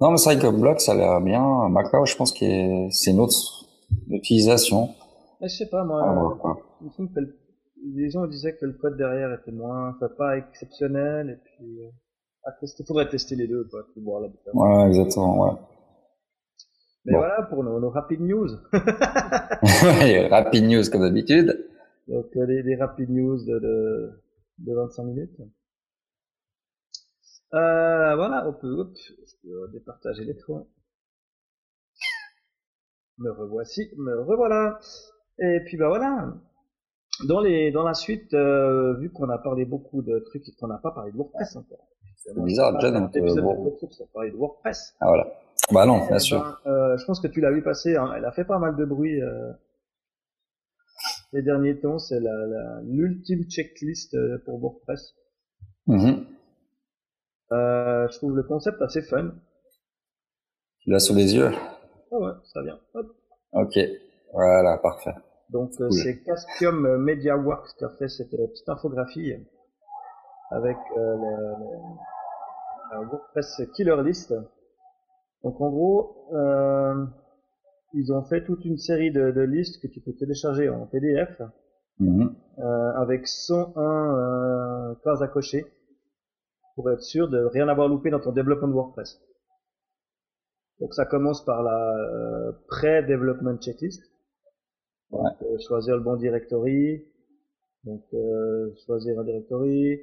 [0.00, 1.68] Non, mais c'est vrai que Block, ça a l'air bien.
[1.70, 3.64] Macao, je pense que c'est une autre
[4.10, 4.94] utilisation.
[5.40, 6.02] Mais je sais pas, moi.
[6.04, 7.38] Ah, ouais, que le,
[7.94, 11.90] les gens disaient que le code derrière était moins, enfin, pas exceptionnel, et puis, euh,
[12.44, 14.54] à tester, faudrait tester les deux, quoi, pour voir la différence.
[14.54, 15.58] Ouais, exactement, ouais.
[17.04, 17.18] Mais bon.
[17.18, 18.48] voilà pour nos, nos rapid news.
[20.30, 21.68] rapid news comme d'habitude.
[22.08, 24.22] Donc les, les rapid news de, de,
[24.58, 25.40] de 25 minutes.
[27.54, 30.66] Euh, voilà, on peut, hop, je peux départager les toits.
[33.18, 34.78] Me revoici, me revoilà.
[35.38, 36.34] Et puis bah voilà.
[37.26, 40.66] Dans les, dans la suite, euh, vu qu'on a parlé beaucoup de trucs et qu'on
[40.66, 41.88] n'a pas parlé de WordPress encore.
[42.16, 43.20] C'est bizarre, John, on peut
[44.12, 44.96] parler de WordPress.
[45.00, 45.26] Ah voilà.
[45.72, 46.58] Bah non, bien sûr.
[46.64, 47.96] Ben, euh, je pense que tu l'as vu passer.
[47.96, 48.12] Hein.
[48.16, 49.52] Elle a fait pas mal de bruit euh,
[51.32, 51.98] les derniers temps.
[51.98, 55.14] C'est la, l'ultime checklist euh, pour WordPress.
[55.88, 56.24] Mm-hmm.
[57.52, 59.32] Euh, je trouve le concept assez fun.
[60.80, 61.50] Tu l'as sous les yeux?
[62.12, 62.78] Ah ouais, ça vient.
[62.94, 63.06] Hop.
[63.52, 63.78] Ok,
[64.36, 65.14] voilà, parfait.
[65.48, 65.92] Donc euh, cool.
[65.92, 69.32] c'est Caspium MediaWorks qui a fait cette euh, petite infographie
[70.50, 71.16] avec le,
[72.92, 74.34] le, WordPress Killer List.
[75.42, 77.06] Donc en gros, euh,
[77.94, 81.40] ils ont fait toute une série de, de, listes que tu peux télécharger en PDF
[81.98, 82.28] mm -hmm.
[82.58, 85.64] euh, avec 101 euh, cases à cocher
[86.74, 89.10] pour être sûr de rien avoir loupé dans ton développement de WordPress.
[90.80, 94.02] Donc ça commence par la euh, pré-development checklist.
[95.10, 95.30] Ouais.
[95.42, 97.04] Euh, choisir le bon directory,
[97.84, 100.00] donc euh, choisir un directory,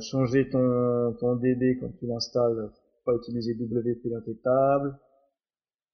[0.00, 2.70] changer ton, ton DB quand tu l'installes.
[3.04, 4.96] Pas utiliser WP dans tes tables,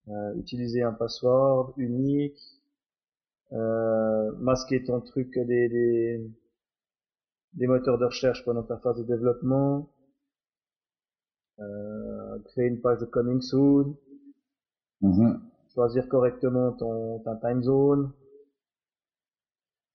[0.08, 2.40] euh, utiliser un password unique,
[3.52, 6.30] euh, masquer ton truc des, des,
[7.54, 9.90] des, moteurs de recherche pendant ta phase de développement,
[11.60, 13.96] euh, créer une page de coming soon,
[15.00, 15.40] mm -hmm.
[15.74, 18.12] choisir correctement ton ta time zone.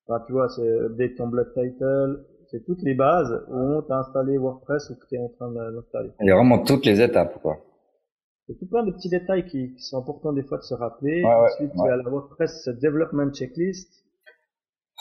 [0.08, 3.98] Enfin, tu vois, c'est update ton block title, c'est toutes les bases où tu as
[3.98, 6.12] installé WordPress ou que tu es en train de l'installer.
[6.22, 7.58] Il y a vraiment toutes les étapes, quoi.
[8.48, 11.24] C'est tout plein de petits détails qui, qui, sont importants des fois de se rappeler.
[11.24, 14.04] Ouais, Ensuite, ouais, il y a la WordPress Development Checklist.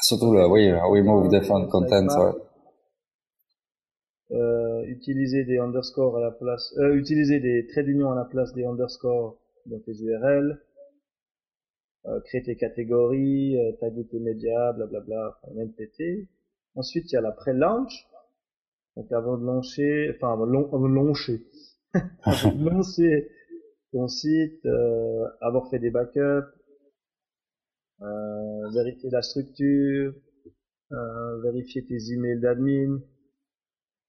[0.01, 2.33] Surtout le, oui, we move different content, ouais.
[4.31, 8.55] Euh, utiliser des underscores à la place, euh, utiliser des traits d'union à la place
[8.55, 9.37] des underscores
[9.67, 10.59] dans tes URL.
[12.07, 16.29] Euh, créer tes catégories, euh, taguer tes médias, blablabla, enfin, NPT.
[16.75, 18.09] Ensuite, il y a la pré-launch.
[18.97, 20.53] Donc avant de lancer, enfin avant de
[20.89, 21.47] lancer,
[22.59, 23.31] lancer
[23.93, 26.49] ton site, euh, avoir fait des backups,
[28.03, 30.13] euh, vérifier la structure,
[30.93, 33.01] euh, vérifier tes emails d'admin,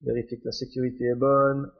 [0.02, 1.70] vérifier que la sécurité est bonne,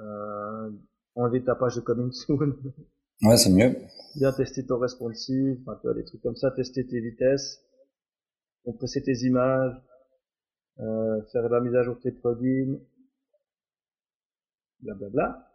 [0.00, 0.70] euh,
[1.14, 2.56] enlever ta page de coming soon.
[3.22, 3.76] Ouais, c'est mieux.
[4.16, 7.66] Bien tester ton responsive, enfin, tu vois, des trucs comme ça, tester tes vitesses
[8.66, 9.80] compresser tes images,
[10.80, 12.78] euh, faire la mise à jour de tes plugins,
[14.80, 15.52] blablabla.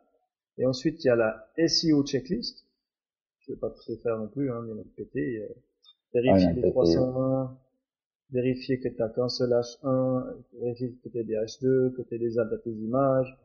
[0.58, 2.66] Et ensuite, il y a la SEO checklist.
[3.40, 5.42] Je vais pas tout faire non plus, hein, en a pété.
[5.42, 5.54] Euh,
[6.14, 7.58] vérifier ah, les 301,
[8.32, 12.16] vérifier que tu as qu'un seul H1, vérifier que tu as des H2, que tu
[12.16, 13.38] as des à tes images.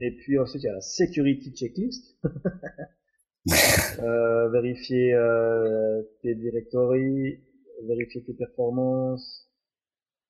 [0.00, 2.16] Et puis ensuite, il y a la security checklist.
[4.00, 7.40] euh, vérifier euh, tes directories,
[7.84, 9.48] vérifier tes performances,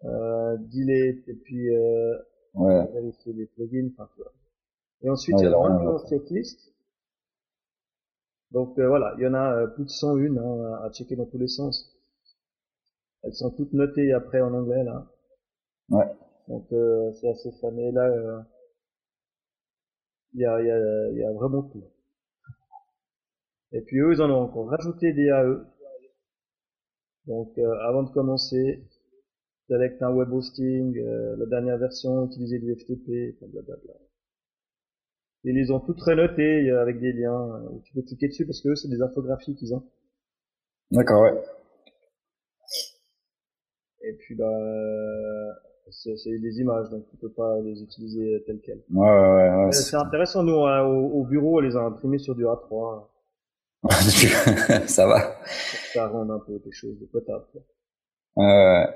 [0.05, 2.16] euh, delete et puis euh,
[2.55, 2.87] ouais.
[2.92, 4.33] vérifier les plugins, enfin tu vois.
[5.02, 6.72] Et ensuite, il y a la maintenance checklist.
[8.52, 11.26] Donc euh, voilà, il y en a euh, plus de 101 hein, à checker dans
[11.26, 11.92] tous les sens.
[13.22, 15.07] Elles sont toutes notées après en anglais là.
[15.90, 16.07] Ouais.
[16.48, 17.76] Donc euh, c'est assez fun.
[17.76, 18.46] Et là,
[20.37, 21.83] il y, a, y, a, y a vraiment tout.
[23.72, 25.64] Et puis eux, ils en ont encore rajouté des AE.
[27.27, 28.85] Donc avant de commencer,
[29.68, 30.94] select un web hosting,
[31.38, 33.94] la dernière version, utiliser du FTP, blablabla.
[35.44, 38.75] Ils les ont toutes renotées avec des liens où tu peux cliquer dessus parce que
[38.75, 39.85] c'est des infographies qu'ils ont.
[40.90, 41.42] D'accord, ouais.
[44.03, 44.46] Et puis bah
[45.90, 48.83] c'est des images donc tu peux pas les utiliser telles quelles.
[48.90, 49.72] Ouais ouais ouais.
[49.72, 53.07] c'est intéressant nous hein, au, bureau on les a imprimés sur du A3.
[54.88, 55.37] ça va.
[55.92, 57.44] Ça rend un peu des choses de potable.
[58.35, 58.87] Ouais.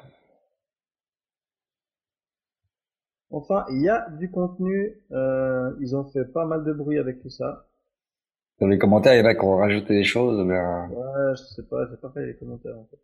[3.30, 5.00] Enfin, il y a du contenu.
[5.12, 7.66] Euh, ils ont fait pas mal de bruit avec tout ça.
[8.60, 10.44] Dans les commentaires, il y en a qui ont rajouté des choses.
[10.44, 10.58] Mais...
[10.58, 12.98] Euh, ouais, je sais pas, j'ai pas fait les commentaires en fait.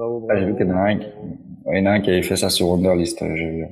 [0.00, 0.32] Bravo, bravo.
[0.32, 1.06] Ah, j'ai vu qu'il y en a un qui...
[1.66, 3.66] Il y en a un qui avait fait ça sur Wonderlist, j'ai vu.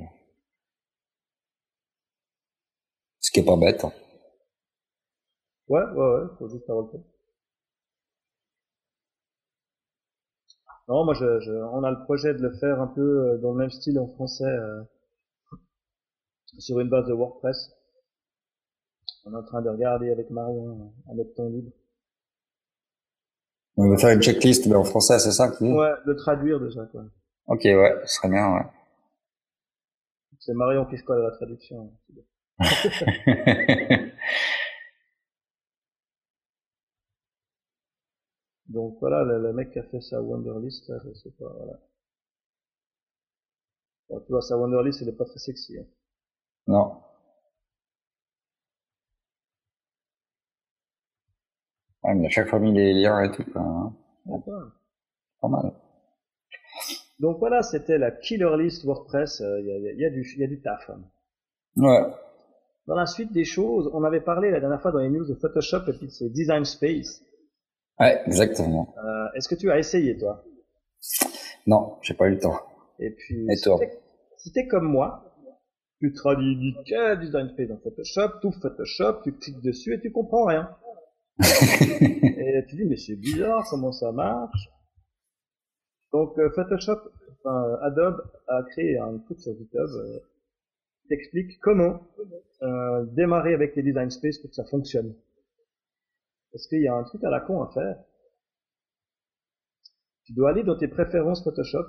[3.19, 3.83] Ce qui est pas bête.
[3.83, 3.91] Hein.
[5.69, 7.03] Ouais, ouais, ouais, faut juste avoir le temps.
[10.87, 13.53] Non, moi, je, je, on a le projet de le faire un peu euh, dans
[13.53, 14.83] le même style en français, euh,
[16.59, 17.71] sur une base de WordPress.
[19.25, 21.71] On est en train de regarder avec Marion à notre temps libre.
[23.77, 27.03] On va faire une checklist, mais en français, c'est ça Ouais, de traduire déjà, quoi.
[27.47, 28.65] Ok, ouais, ce serait bien, ouais.
[30.39, 31.91] C'est Marion qui se colle à la traduction.
[38.67, 41.79] Donc voilà, le, mec qui a fait sa Wonderlist, je sais pas, voilà.
[44.21, 45.79] tu vois, sa Wonderlist, elle est pas très sexy.
[45.79, 45.85] Hein.
[46.67, 47.01] Non.
[52.09, 53.61] Ouais, mais à chaque fois mis les liens et tout, quoi.
[53.61, 53.93] Hein.
[55.41, 55.71] Pas mal.
[57.19, 59.39] Donc voilà, c'était la killer list WordPress.
[59.59, 60.89] Il y, a, y, a, du, y a du taf.
[60.89, 61.01] Hein.
[61.77, 62.01] Ouais.
[62.87, 65.35] Dans la suite des choses, on avait parlé la dernière fois dans les news de
[65.35, 67.21] Photoshop et puis de ses Design Space.
[67.99, 68.95] Ouais, exactement.
[68.97, 70.43] Euh, Est-ce que tu as essayé, toi?
[71.67, 72.59] Non, j'ai pas eu le temps.
[72.97, 73.79] Et puis, Et toi?
[74.37, 75.23] si t'es comme moi,
[75.99, 76.73] tu traduis
[77.21, 80.75] Design Space dans Photoshop, tout Photoshop, tu cliques dessus et tu comprends rien.
[81.39, 84.69] Et tu dis, mais c'est bizarre, comment ça marche
[86.11, 86.99] Donc, euh, Photoshop,
[87.81, 90.19] Adobe a créé un truc sur GitHub euh,
[91.01, 92.07] qui t'explique comment
[92.61, 95.15] euh, démarrer avec les Design Space pour que ça fonctionne.
[96.51, 98.03] Parce qu'il y a un truc à la con à faire.
[100.25, 101.85] Tu dois aller dans tes préférences Photoshop,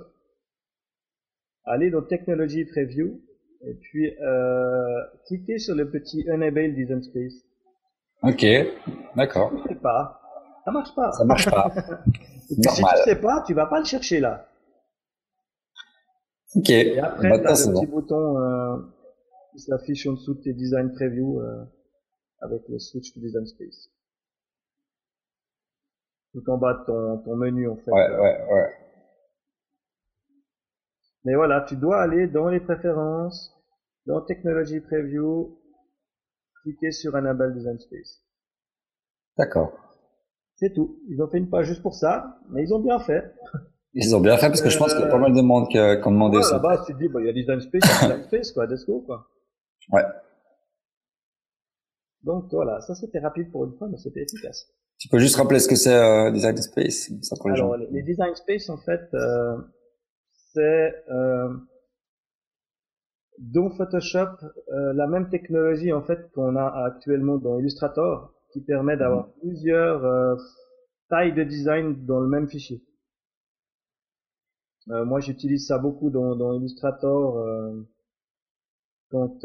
[1.65, 3.21] aller dans Technology Preview,
[3.63, 7.45] et puis euh, cliquer sur le petit Enable Design Space.
[8.23, 8.45] Ok,
[9.15, 9.51] d'accord.
[9.51, 10.21] Ça marche pas.
[10.65, 11.11] Ça marche pas.
[11.11, 11.71] Ça marche pas.
[12.51, 12.69] Si tu
[13.05, 14.45] sais pas, tu vas pas le chercher là.
[16.53, 16.69] Ok.
[16.69, 18.77] Et après, tu as le petit bouton euh,
[19.53, 21.63] qui s'affiche en dessous de tes Design Preview euh,
[22.41, 23.89] avec le Switch to Design Space
[26.33, 27.91] tout en bas de ton, ton menu en fait.
[27.91, 28.69] Ouais, ouais, ouais.
[31.23, 33.53] Mais voilà, tu dois aller dans les préférences,
[34.05, 35.59] dans Technology Preview,
[36.61, 38.23] cliquer sur Enable Design Space.
[39.37, 39.73] D'accord.
[40.55, 40.99] C'est tout.
[41.09, 43.33] Ils ont fait une page juste pour ça, mais ils ont bien fait.
[43.93, 45.67] Ils ont bien fait parce que je pense qu'il y a pas mal de monde
[45.67, 46.53] qui a, demandé ouais, ça.
[46.53, 48.51] Là-bas, tu te dis, bah, il y a Design Space, il y a Design Space,
[48.53, 49.27] quoi, let's go, quoi.
[49.91, 50.03] Ouais.
[52.23, 54.71] Donc voilà, ça c'était rapide pour une fois, mais c'était efficace.
[54.97, 58.35] Tu peux juste rappeler ce que c'est euh, Design Space ça les Alors, les, Design
[58.35, 59.57] Space, en fait, euh,
[60.53, 60.93] c'est
[63.41, 64.37] euh, dans Photoshop
[64.71, 69.33] euh, la même technologie en fait qu'on a actuellement dans Illustrator, qui permet d'avoir mhm.
[69.41, 70.35] plusieurs euh,
[71.09, 72.83] tailles de design dans le même fichier.
[74.89, 77.75] Euh, moi, j'utilise ça beaucoup dans, dans Illustrator
[79.11, 79.37] quand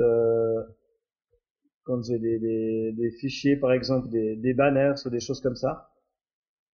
[1.85, 5.55] quand j'ai des, des, des, fichiers, par exemple des, des banners ou des choses comme
[5.55, 5.91] ça.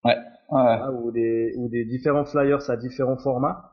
[0.04, 0.16] Ouais.
[0.50, 0.88] ouais.
[1.02, 3.71] ou, des, ou des différents flyers à différents formats.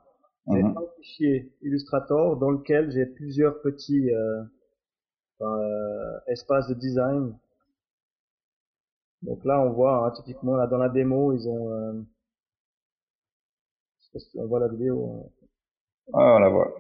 [0.50, 0.78] J'ai mhm.
[0.78, 4.44] un fichier Illustrator dans lequel j'ai plusieurs petits euh,
[5.42, 7.38] euh, espaces de design.
[9.22, 11.72] Donc là, on voit hein, typiquement là dans la démo, ils ont.
[11.72, 11.94] Euh,
[14.00, 15.32] je sais pas si on voit la vidéo.
[16.14, 16.74] Ah, on la voit.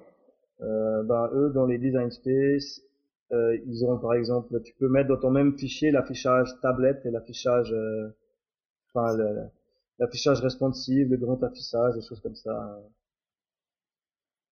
[0.61, 2.81] Euh, ben eux dans les design space,
[3.31, 7.11] euh, ils ont par exemple, tu peux mettre dans ton même fichier l'affichage tablette et
[7.11, 8.09] l'affichage, euh,
[8.93, 9.15] enfin
[9.99, 12.79] l'affichage responsive, le grand affichage, des choses comme ça.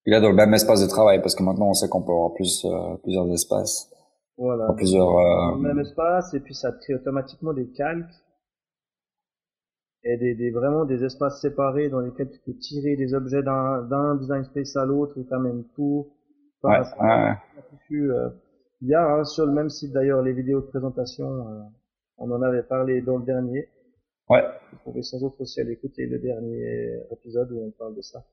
[0.08, 2.14] Il est dans le même espace de travail parce que maintenant on sait qu'on peut
[2.14, 3.94] avoir plus, euh, plusieurs espaces.
[4.38, 4.72] Voilà.
[4.74, 5.06] Plusieurs.
[5.06, 8.16] Dans le même espace et puis ça crée automatiquement des calques
[10.06, 13.82] et des, des vraiment des espaces séparés dans lesquels tu peux tirer des objets d'un
[13.82, 16.08] d'un design space à l'autre et t'amènes tout.
[16.64, 17.34] Ouais, ouais.
[17.92, 18.30] Euh,
[18.82, 21.28] il y a hein, sur le même site d'ailleurs les vidéos de présentation.
[21.28, 21.64] Euh,
[22.18, 23.68] on en avait parlé dans le dernier.
[24.30, 24.44] Ouais.
[24.72, 28.24] Vous pouvez sans autre aussi aller écouter le dernier épisode où on parle de ça.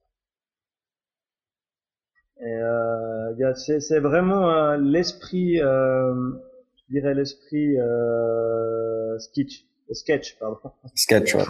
[2.41, 6.33] Et euh, c'est vraiment euh, l'esprit, euh,
[6.77, 10.59] je dirais l'esprit euh, sketch, sketch, pardon.
[10.95, 11.45] Sketch, ouais.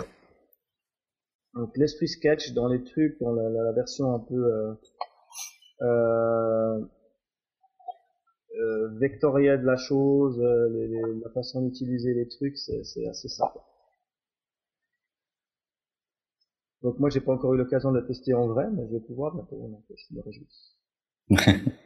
[1.54, 4.74] Donc l'esprit sketch dans les trucs, dans la, la version un peu euh,
[5.82, 6.80] euh,
[8.60, 13.58] euh, vectorielle de la chose, les, les, la façon d'utiliser les trucs, c'est assez simple.
[16.84, 19.00] Donc moi j'ai pas encore eu l'occasion de le tester en vrai, mais je vais
[19.00, 20.46] pouvoir bientôt, donc je me réjouis.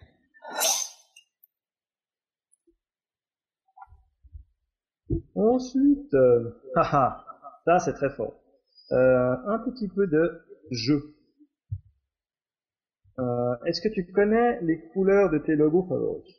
[5.37, 8.35] Ensuite, euh, ça c'est très fort.
[8.91, 11.15] Euh, un petit peu de jeu.
[13.21, 16.35] Euh, Est-ce que tu connais les couleurs de tes logos favoris?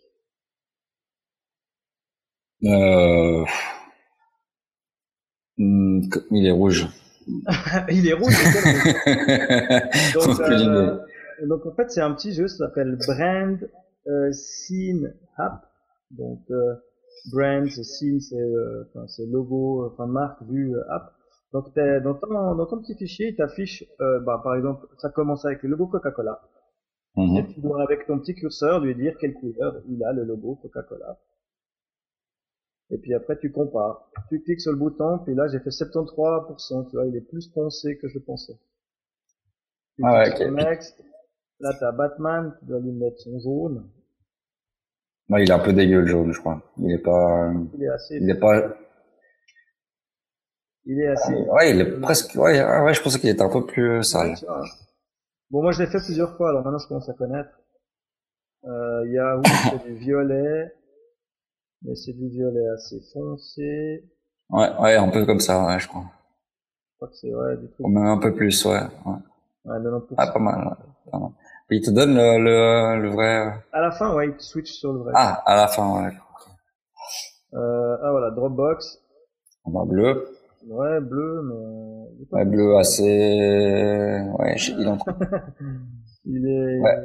[2.64, 3.46] Euh...
[5.58, 6.88] Hmm, il est rouge.
[7.90, 8.34] il est rouge.
[10.14, 10.98] donc, euh,
[11.48, 13.70] donc en fait c'est un petit jeu, ça s'appelle Brand
[14.08, 15.66] euh, Scene App.
[16.12, 16.76] Donc euh,
[17.32, 21.14] brand, scene c'est euh, enfin, logo, enfin marque, vue, euh, app.
[21.54, 25.46] Donc dans ton dans ton petit fichier, il t'affiche euh, bah, par exemple, ça commence
[25.46, 26.42] avec le logo Coca-Cola.
[27.16, 27.38] Mhm.
[27.38, 30.56] Et tu dois avec ton petit curseur lui dire quelle couleur il a le logo
[30.62, 31.18] Coca-Cola.
[32.92, 34.10] Et puis après, tu compares.
[34.30, 37.52] Tu cliques sur le bouton, puis là, j'ai fait 73%, tu vois, il est plus
[37.54, 38.58] foncé que je pensais.
[39.96, 40.54] Tu Ah ouais, cliques sur ok.
[40.54, 41.04] Next.
[41.60, 43.90] Là, t'as Batman, tu dois lui mettre son jaune.
[45.30, 46.62] Ouais, il est un peu dégueu le jaune, je crois.
[46.78, 48.76] Il est pas, Il est assez, il est pas,
[50.86, 53.50] il est assez, ouais, il est presque, ouais, ah ouais, je pensais qu'il était un
[53.50, 54.34] peu plus sale.
[55.52, 57.50] Bon, moi, je l'ai fait plusieurs fois, alors maintenant, je commence à connaître.
[58.66, 60.74] Euh, il y a, oui, du violet.
[61.84, 64.04] Mais c'est du violet assez foncé.
[64.50, 66.04] Ouais, ouais, un peu comme ça, ouais, je crois.
[66.04, 67.86] Je crois que c'est, ouais, du truc.
[67.86, 68.82] Ou même un peu plus, ouais.
[69.06, 69.14] ouais.
[69.66, 70.16] Ouais, 90%.
[70.18, 71.12] Ah, pas mal, ouais.
[71.12, 71.30] Pas mal.
[71.72, 74.72] Et il te donne le, le, le vrai, À la fin, ouais, il te switch
[74.72, 75.14] sur le vrai.
[75.16, 76.12] ah, à la fin, ouais.
[77.54, 79.00] Euh, ah voilà, Dropbox.
[79.66, 80.36] On a bleu.
[80.68, 82.10] Ouais, bleu, mais...
[82.18, 84.92] il est pas Ouais, bleu assez, ouais, je- il est
[86.26, 86.80] Il est...
[86.80, 86.98] Ouais.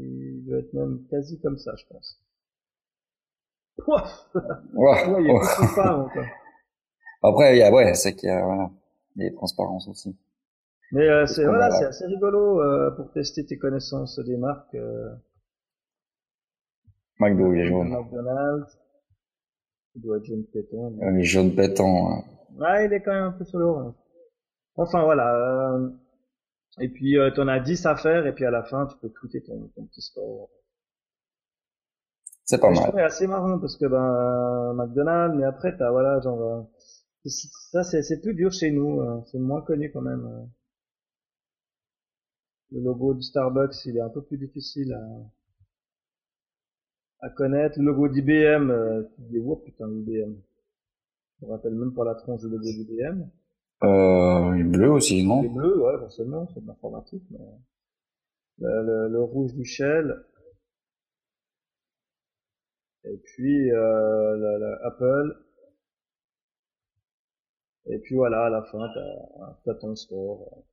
[0.00, 2.18] Il doit être même quasi comme ça, je pense.
[3.86, 5.40] Pouah ouais, Ouais, il y a ouais.
[5.40, 6.24] de transparent, quoi.
[7.22, 8.70] Après, il y a, ouais, c'est qu'il y a, voilà,
[9.16, 10.14] des transparences aussi.
[10.92, 14.74] Mais euh, c'est voilà, c'est assez rigolo euh, pour tester tes connaissances des marques.
[14.74, 15.10] Euh,
[17.18, 17.88] McDo, il est jaune.
[17.88, 18.78] McDonald's.
[19.94, 20.90] Il doit être jaune pétant.
[20.90, 22.24] mais- Il est jaune pétant, ouais.
[22.58, 23.94] Ouais, il est quand même un peu sur l'orange.
[24.76, 25.34] Enfin voilà.
[25.74, 25.90] euh,
[26.80, 29.08] et puis euh, t'en as 10 à faire et puis à la fin tu peux
[29.08, 30.50] tweeter ton, ton petit score.
[32.46, 32.90] C'est pas mal.
[32.90, 36.62] trouvais assez marrant parce que ben McDonald's, mais après t'as voilà genre euh,
[37.26, 40.26] c'est- ça c'est c'est plus dur chez nous, euh, c'est moins connu quand même.
[40.26, 40.44] euh.
[42.70, 45.04] Le logo du Starbucks il est un peu plus difficile à
[47.20, 47.78] à connaître.
[47.78, 48.72] Le logo d'IBM,
[49.16, 50.34] tu te dis oh putain IBM.
[51.40, 53.28] Je me rappelle même pas la tronche du logo d'IBM.
[53.84, 55.42] Euh, il est bleu aussi, Il est non?
[55.48, 57.38] bleu, ouais, forcément, c'est de l'informatique, mais
[58.58, 60.22] le, le, le rouge du shell.
[63.06, 65.42] Et puis euh, le, le Apple.
[67.88, 70.64] Et puis voilà, à la fin, t'as t'as ton score.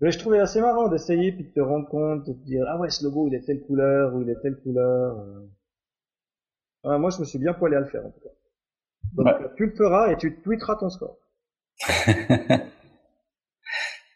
[0.00, 2.76] Mais je trouvais assez marrant d'essayer puis de te rendre compte, de te dire ah
[2.78, 5.18] ouais ce logo il est telle couleur ou il est telle couleur.
[5.20, 5.46] euh.
[6.84, 8.28] Ah, moi je me suis bien poilé à le faire en tout cas.
[9.12, 9.48] Donc Ouais.
[9.56, 11.18] tu le feras et tu tweeteras ton score.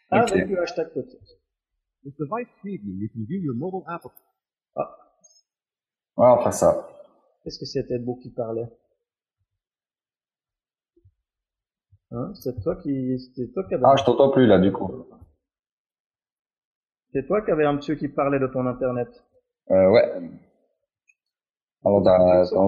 [0.09, 1.39] Avec le hashtag podcast.
[2.03, 4.03] With device preview, you can view your mobile app
[6.17, 6.87] Ouais, on fera ça.
[7.43, 8.67] Qu'est-ce que c'était beau qui parlait?
[12.11, 12.33] Hein?
[12.41, 13.83] C'est toi qui, c'est toi qui avais.
[13.85, 15.05] Ah, je t'entends plus, là, du coup.
[17.13, 19.07] C'est toi qui avais un monsieur qui parlait de ton internet.
[19.71, 20.29] Euh, ouais.
[21.85, 22.61] Alors, t'as, t'as-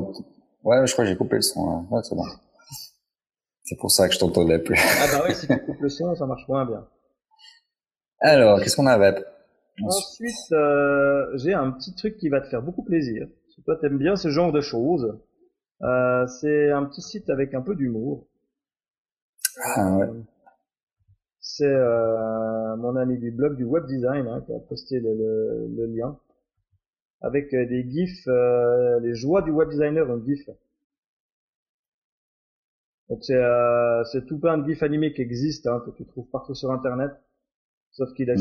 [0.64, 1.84] ouais, je crois que j'ai coupé le son, là.
[1.90, 2.24] Ouais, c'est bon.
[3.64, 4.78] C'est pour ça que je t'entendais plus.
[4.80, 6.88] Ah bah oui, si tu coupes le son, ça marche moins bien.
[8.22, 9.16] Alors, qu'est-ce qu'on avait?
[9.82, 13.28] Ensuite, Ensuite, euh, j'ai un petit truc qui va te faire beaucoup plaisir.
[13.60, 15.20] Si toi t'aimes bien ce genre de choses,
[15.84, 18.28] euh, c'est un petit site avec un peu d'humour.
[19.64, 20.08] Ah, ouais.
[20.08, 20.24] Euh,
[21.42, 25.68] c'est euh, mon ami du blog du web design hein, qui a posté le, le,
[25.76, 26.18] le lien
[27.22, 30.50] avec euh, des gifs, euh, les joies du web designer, un gif.
[33.10, 36.28] Donc c'est euh, c'est tout plein de gifs animés qui existent, hein, que tu trouves
[36.30, 37.12] partout sur internet.
[37.92, 38.38] Sauf qu'il a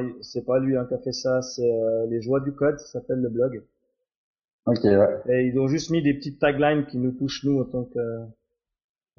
[0.00, 2.78] il- c'est pas lui hein, qui a fait ça, c'est euh, les joies du code,
[2.80, 3.62] ça s'appelle le blog.
[4.68, 5.20] Ok, ouais.
[5.30, 8.24] Et ils ont juste mis des petites taglines qui nous touchent nous en tant que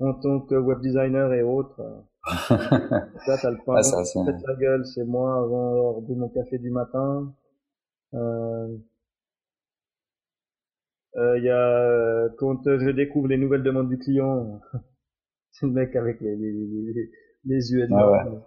[0.02, 1.82] en tant que web designer et autres.
[2.50, 6.58] Là t'as le Ouais, ça, c'est- Faites la gueule, c'est moi avant bu mon café
[6.60, 7.34] du matin.
[8.14, 8.68] Euh,
[11.18, 14.62] euh, Il y a euh, quand euh, je découvre les nouvelles demandes du client,
[15.52, 17.12] c'est le mec avec les, les, les,
[17.46, 18.36] les yeux énormes.
[18.36, 18.40] ouais.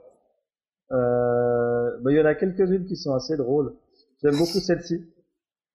[0.93, 3.75] Euh, bah, il y en a quelques-unes qui sont assez drôles.
[4.23, 5.05] J'aime beaucoup celle-ci.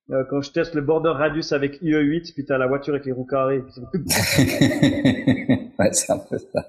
[0.10, 3.12] Euh, quand je teste le border radius avec IE8, puis t'as la voiture avec les
[3.12, 3.60] roues carrées.
[3.62, 3.82] puis c'est-
[5.80, 6.66] ouais, c'est un peu ça.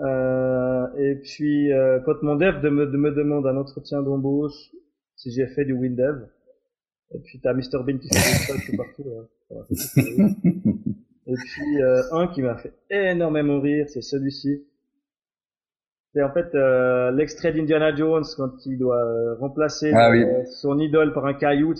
[0.00, 4.70] Euh, et puis, euh, quand mon dev de me, de me demande un entretien d'embauche,
[5.16, 6.26] si j'ai fait du WinDev,
[7.14, 9.04] et puis t'as Mr Bean qui fait des trucs tout partout.
[9.04, 9.26] rire.
[11.26, 14.64] et puis, euh, un qui m'a fait énormément rire, c'est celui-ci.
[16.14, 20.24] C'est en fait euh, l'extrait d'Indiana Jones quand il doit euh, remplacer Ah oui.
[20.60, 21.74] son idole par un caillou.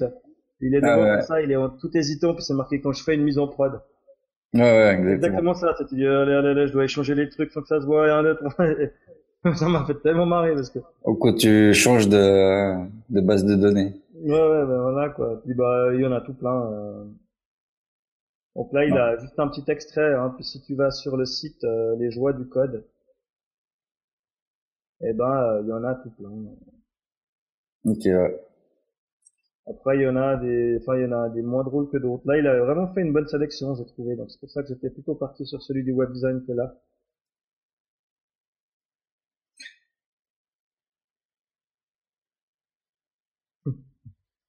[0.60, 1.10] Il est Ah devant ouais.
[1.18, 3.38] comme ça, il est en tout hésitant, puis c'est marqué quand je fais une mise
[3.38, 3.80] en prod.
[4.54, 4.60] Ouais,
[4.94, 5.14] exactement.
[5.14, 5.74] exactement ça.
[5.78, 7.86] Tu te dis, allez, allez, allez, je dois échanger les trucs sans que ça se
[7.86, 8.42] voit et un autre.
[9.56, 12.74] ça m'a fait tellement marrer parce que, Ou quand tu changes de,
[13.10, 13.94] de base de données.
[14.14, 15.40] ouais, ouais, ben voilà, quoi.
[15.44, 16.70] Puis, bah, il y en a tout plein.
[16.72, 17.04] euh.
[18.56, 20.32] Donc là, il a juste un petit extrait, hein.
[20.36, 22.84] Puis si tu vas sur le site, euh, les joies du code,
[25.04, 26.30] eh ben, euh, il y en a tout plein.
[27.84, 28.40] Ok, ouais.
[29.66, 31.98] Après, il y en a des, enfin, il y en a des moins drôles que
[31.98, 32.26] d'autres.
[32.26, 34.16] Là, il a vraiment fait une bonne sélection, j'ai trouvé.
[34.16, 36.74] Donc, c'est pour ça que j'étais plutôt parti sur celui du web design que là.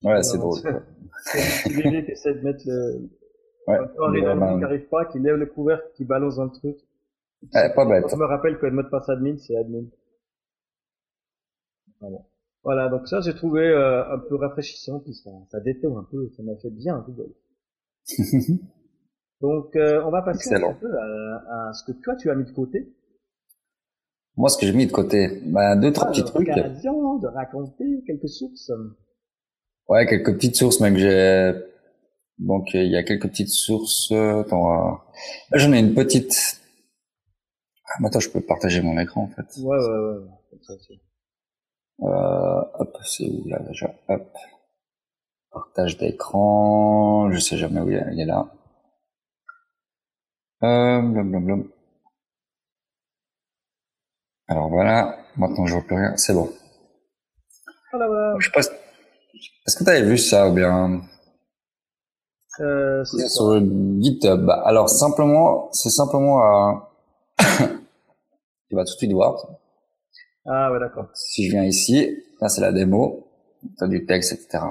[0.03, 0.59] Ouais, c'est drôle.
[1.25, 3.09] C'est un bébé qui essaie de mettre le,
[3.67, 6.77] Ouais, qui n'arrive pas, qui lève le couvercle, qui balance dans le truc.
[7.53, 8.05] ouais, pas bête.
[8.11, 9.85] Je me rappelle que le mot de passe admin, c'est admin.
[12.01, 12.17] Voilà.
[12.63, 16.29] Voilà, donc ça j'ai trouvé euh, un peu rafraîchissant, puis ça, ça détend un peu,
[16.35, 17.35] ça m'a fait bien rigoler.
[19.41, 20.71] Donc euh, on va passer Excellent.
[20.71, 22.91] un peu à, à ce que toi tu as mis de côté.
[24.37, 26.47] Moi, ce que j'ai mis de côté, bah, deux, trois Ah, petits trucs.
[26.47, 28.71] l'occasion de raconter quelques sources.
[29.87, 30.97] Ouais, quelques petites sources, mec.
[30.97, 31.53] J'ai
[32.39, 34.11] donc il y a quelques petites sources.
[34.11, 34.91] euh, Attends, euh,
[35.51, 36.59] là j'en ai une petite.
[37.87, 39.45] Ah, mais attends, je peux partager mon écran en fait.
[39.61, 40.99] Ouais, ouais, ouais.
[41.99, 43.93] Hop, c'est où là déjà?
[44.09, 44.27] Hop,
[45.51, 47.29] partage d'écran.
[47.31, 48.47] Je sais jamais où il est, il est là.
[50.63, 51.71] Euh, blum, blum, blum.
[54.47, 56.15] Alors voilà, maintenant je vois plus rien.
[56.17, 56.49] C'est bon.
[57.91, 58.35] Voilà, voilà.
[58.39, 58.61] Je sais pas.
[58.61, 58.69] si-
[59.67, 61.01] Est-ce que tu avais vu ça ou bien?
[62.61, 64.45] Euh, sur le GitHub.
[64.45, 66.89] Bah, Alors simplement, c'est simplement à...
[67.39, 69.35] tu vas tout de suite voir.
[70.45, 71.09] Ah ouais, d'accord.
[71.13, 73.27] Si je viens ici, là c'est la démo,
[73.77, 74.63] t'as du texte, etc.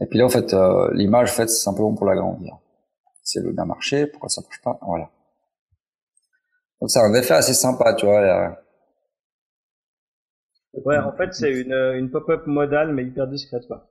[0.00, 2.58] Et puis là en fait, euh, l'image en fait c'est simplement pour l'agrandir.
[3.22, 4.78] Si elle veut bien marcher, pourquoi ça marche pas?
[4.82, 5.10] Voilà.
[6.80, 8.20] Donc c'est un effet assez sympa, tu vois.
[8.20, 8.62] là.
[10.84, 13.90] Ouais, en fait c'est une, une pop-up modale mais hyper discrète quoi.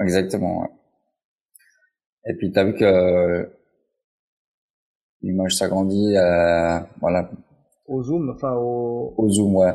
[0.00, 0.60] Exactement.
[0.62, 0.68] Ouais.
[2.26, 3.50] Et puis t'as vu que
[5.22, 7.30] l'image s'agrandit, euh, voilà,
[7.86, 9.14] Au zoom, enfin au...
[9.16, 9.72] Au zoom, ouais.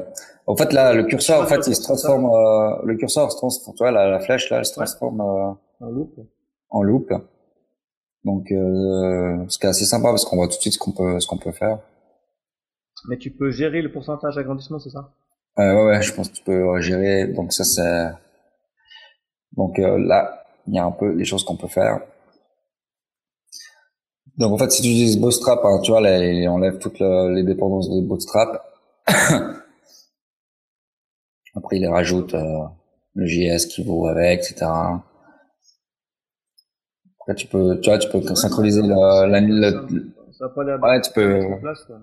[0.47, 3.75] En fait, là, le curseur, en fait, il se transforme, euh, le curseur se transforme,
[3.75, 5.51] tu vois, la, la flèche, là, elle se transforme euh,
[5.85, 6.13] en loop.
[6.69, 7.11] en loop.
[8.23, 10.91] Donc, euh, ce qui est assez sympa parce qu'on voit tout de suite ce qu'on
[10.91, 11.79] peut, ce qu'on peut faire.
[13.07, 15.09] Mais tu peux gérer le pourcentage d'agrandissement, c'est ça?
[15.59, 17.27] Euh, ouais, ouais, je pense que tu peux gérer.
[17.27, 18.11] Donc, ça, c'est,
[19.57, 22.01] donc, euh, là, il y a un peu les choses qu'on peut faire.
[24.37, 27.33] Donc, en fait, si tu utilises Bootstrap, hein, tu vois, là, il enlève toutes le-
[27.33, 28.63] les dépendances de Bootstrap.
[31.55, 32.63] Après, il rajoute euh,
[33.13, 34.65] le JS qui vaut avec, etc.
[37.19, 38.89] Après, tu peux, tu vois, tu peux synchroniser le,
[39.27, 41.97] la, le- Ça a pas l'air ouais, tu peux, en place, quoi.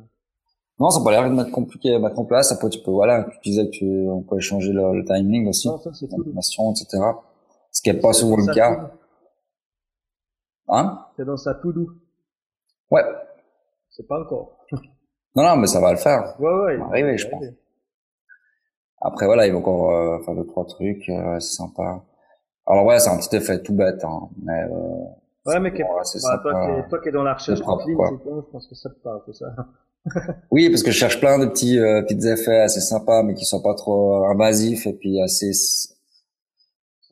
[0.80, 2.50] non, ça n'a pas l'air de mettre compliqué à mettre en place.
[2.50, 5.68] Après, tu peux, voilà, tu disais que tu, on peut changer le, le timing aussi,
[5.68, 7.02] Non, ça c'est etc.
[7.70, 8.90] Ce qui est pas souvent le Ça, cas.
[10.68, 11.06] Hein?
[11.16, 11.90] C'est dans sa to do.
[12.90, 13.02] Ouais.
[13.90, 14.58] C'est pas encore.
[15.36, 16.34] Non, non, mais ça va le faire.
[16.40, 16.76] Ouais, ouais.
[16.78, 17.44] va arriver, je pense.
[19.04, 22.02] Après, voilà, il va encore euh, faire deux, trois trucs, euh, c'est sympa.
[22.66, 25.04] Alors ouais, c'est un petit effet tout bête, hein, mais euh,
[25.44, 27.96] Ouais, mais bon, ouais, c'est bah, toi, toi qui es dans la recherche propre, clean,
[27.96, 29.46] bon, je pense que ça te parle, tout ça.
[30.52, 33.44] oui, parce que je cherche plein de petits euh, petits effets assez sympas, mais qui
[33.44, 35.92] sont pas trop invasifs et puis assez Ça,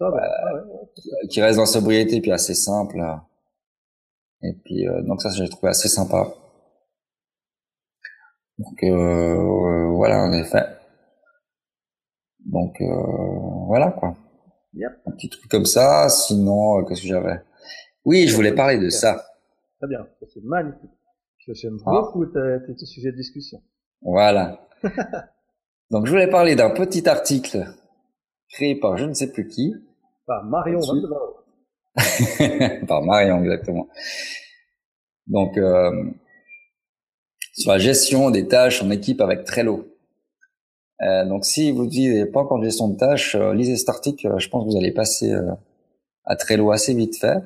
[0.01, 1.29] bah, ouais, ouais.
[1.29, 3.01] qui restent dans sobriété puis assez simple.
[4.43, 6.33] Et puis euh, donc ça j'ai trouvé assez sympa.
[8.59, 10.67] Donc euh, voilà en effet.
[12.51, 12.87] Donc euh,
[13.67, 14.17] voilà quoi.
[14.75, 14.91] Yep.
[15.07, 16.09] Un petit truc comme ça.
[16.09, 17.41] Sinon euh, qu'est-ce que j'avais?
[18.05, 19.25] Oui, je voulais parler de ça.
[19.79, 20.91] Très bien, c'est magnifique.
[21.39, 21.91] Je- J'aime Ah.
[21.93, 23.61] beaucoup tes, tes- tes sujets de discussion.
[24.03, 24.67] Voilà.
[25.91, 27.67] Donc je voulais parler d'un petit article
[28.53, 29.75] créé par je ne sais plus qui,
[30.27, 30.81] Par Marion
[32.89, 33.89] par Marion exactement.
[35.27, 36.11] Donc euh,
[37.55, 39.87] sur la gestion des tâches en équipe avec Trello.
[41.03, 44.27] Euh, donc si vous n'avez pas encore de gestion de tâches, euh, lisez cet article.
[44.27, 45.51] euh, je pense que vous allez passer euh,
[46.25, 47.39] à Trello assez vite fait.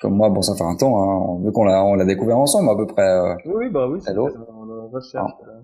[0.00, 2.68] Comme moi, bon, ça fait un temps, hein, vu qu'on l'a, on l'a découvert ensemble
[2.70, 3.20] à peu près.
[3.46, 4.28] Oui, oui, bah oui, c'est Trello.
[4.48, 5.32] on, recherche.
[5.48, 5.60] euh.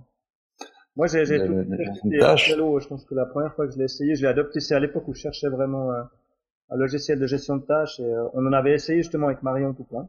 [0.97, 2.19] Moi, j'ai j'ai tout testé.
[2.53, 2.81] Trello.
[2.81, 4.61] Je pense que la première fois que je l'ai essayé, je l'ai adopté.
[4.61, 6.03] C'est à l'époque où je cherchais vraiment euh,
[6.71, 8.01] un logiciel de gestion de tâches.
[8.01, 10.09] Et, euh, on en avait essayé justement avec Marion Toupin,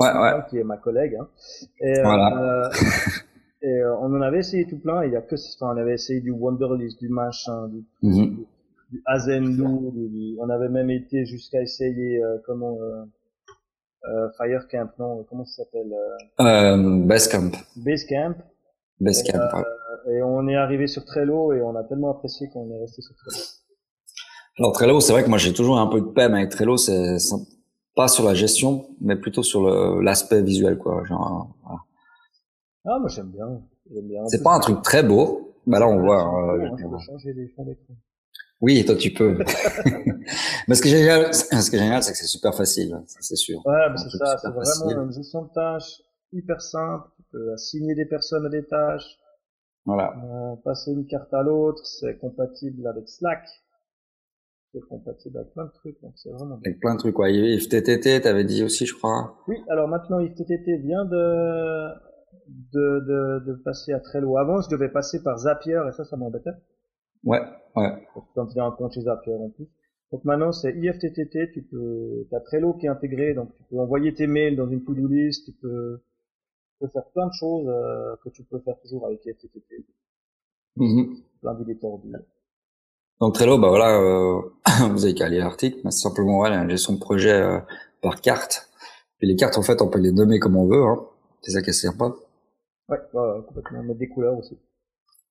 [0.00, 0.32] Ouais, ouais.
[0.48, 1.16] qui est ma collègue.
[1.20, 1.28] Hein.
[1.80, 2.70] Et, Voilà.
[3.62, 5.02] euh, et euh, on en avait essayé tout plein.
[5.02, 8.44] et Il y a que, enfin, on avait essayé du Wonderlist, du machin, du, Mhm.
[8.90, 9.90] du Azendoo.
[9.92, 13.04] du- du- on avait même été jusqu'à essayer euh, comment euh,
[14.08, 15.92] euh, Firecamp, non, comment ça s'appelle
[16.40, 17.50] euh, Euh, Basecamp.
[17.76, 18.34] Basecamp.
[19.00, 19.38] Basecamp.
[19.56, 19.64] ouais.
[20.14, 23.14] Et on est arrivé sur Trello et on a tellement apprécié qu'on est resté sur
[23.16, 23.36] Trello.
[24.58, 27.16] Alors Trello, c'est vrai que moi j'ai toujours un peu de peine avec Trello, c'est
[27.94, 29.68] pas sur la gestion, mais plutôt sur
[30.00, 31.04] l'aspect visuel, quoi.
[31.04, 31.54] Genre.
[32.84, 33.60] Ah, moi j'aime bien.
[33.92, 34.22] J'aime bien.
[34.22, 35.54] En C'est pas un truc très beau.
[35.66, 36.22] Bah là, on voit.
[36.54, 37.94] Euh, hein, je peux changer les fonds d'écran.
[38.60, 39.38] oui, toi tu peux.
[40.68, 43.36] mais ce qui est génial, ce qui est génial, c'est que c'est super facile, c'est
[43.36, 43.60] sûr.
[43.66, 44.38] Ouais, Un c'est ça.
[44.38, 44.84] C'est facile.
[44.86, 46.00] vraiment une gestion de tâches
[46.32, 47.08] hyper simple.
[47.16, 49.18] Tu peux assigner des personnes à des tâches,
[49.84, 50.14] Voilà.
[50.24, 51.84] euh, passer une carte à l'autre.
[51.86, 53.44] C'est compatible avec Slack.
[54.72, 56.00] C'est compatible avec plein de trucs.
[56.00, 56.56] Donc c'est vraiment.
[56.64, 57.28] Avec plein de trucs, quoi.
[57.28, 59.36] If TTT, t'avais dit aussi, je crois.
[59.48, 61.88] Oui, alors maintenant IFTTT vient de,
[62.72, 64.36] de, de, de passer à Trello.
[64.38, 66.50] Avant, je devais passer par Zapier et ça, ça m'embêtait.
[67.24, 67.40] Ouais,
[67.76, 68.06] ouais.
[68.34, 69.66] quand tu as un compte chez Zapier en plus.
[70.12, 74.12] Donc maintenant c'est IFTTT, tu peux, t'as Trello qui est intégré, donc tu peux envoyer
[74.12, 76.02] tes mails dans une to-do list, tu peux,
[76.72, 79.86] tu peux faire plein de choses euh, que tu peux faire toujours avec IFTTT,
[80.76, 81.16] Mhm.
[81.42, 82.12] plein d'idées tordues.
[83.20, 84.40] Donc Trello, bah voilà, euh,
[84.90, 87.60] vous avez qu'à lire l'article, mais c'est simplement voilà, une gestion de projet euh,
[88.02, 88.68] par carte.
[89.18, 90.82] Puis les cartes, en fait, on peut les nommer comme on veut.
[90.82, 91.04] Hein.
[91.42, 92.14] C'est ça qui est sympa.
[92.90, 93.82] Ouais, complètement.
[93.82, 94.58] Mettre des couleurs aussi.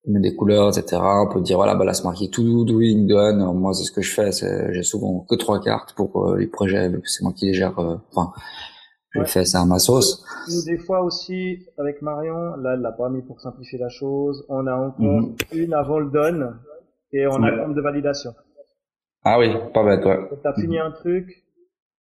[0.07, 1.01] On met des couleurs, etc.
[1.03, 3.43] On peut dire voilà, bah là c'est marqué to do, doing, done.
[3.57, 4.31] Moi, c'est ce que je fais.
[4.71, 7.77] J'ai souvent que trois cartes pour euh, les projets, c'est moi qui les gère.
[7.79, 8.31] euh, Enfin,
[9.11, 9.25] je Ouais.
[9.27, 10.23] fais ça à ma sauce.
[10.47, 14.45] Nous, des fois aussi, avec Marion, là, elle l'a pas mis pour simplifier la chose,
[14.49, 15.35] on a encore Mhm.
[15.53, 16.59] une avant le done,
[17.11, 17.49] et on Ouais.
[17.49, 18.33] a compte de validation.
[19.25, 20.29] Ah oui, pas bête, ouais.
[20.43, 21.43] T'as fini un truc,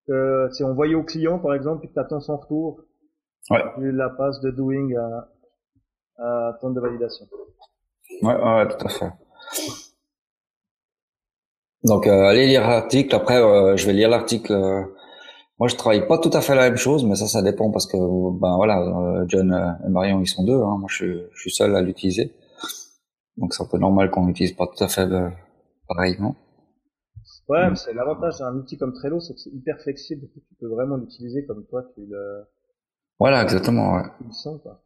[0.06, 2.82] que c'est envoyé au client, par exemple, puis que t'attends son retour,
[3.50, 3.62] Ouais.
[3.78, 5.28] tu la passes de doing à,
[6.18, 7.26] à compte de validation.
[8.22, 9.12] Ouais, ouais, tout à fait.
[11.84, 13.14] Donc, euh, allez lire l'article.
[13.14, 14.52] Après, euh, je vais lire l'article.
[14.52, 14.82] euh,
[15.58, 17.86] moi, je travaille pas tout à fait la même chose, mais ça, ça dépend parce
[17.86, 17.96] que,
[18.40, 20.60] ben voilà, euh, John euh, et Marion, ils sont deux.
[20.60, 20.76] Hein.
[20.78, 22.34] Moi, je, suis- je suis seul à l'utiliser.
[23.36, 25.30] Donc, c'est un peu normal qu'on n'utilise pas tout à fait euh,
[25.88, 26.34] pareillement.
[27.48, 30.68] Ouais, mais c'est l'avantage d'un outil comme Trello, c'est que c'est hyper flexible, tu peux
[30.68, 32.44] vraiment l'utiliser comme toi tu le,
[33.18, 33.94] Voilà, exactement.
[33.94, 34.02] Ouais.
[34.18, 34.82] tu le sens, quoi.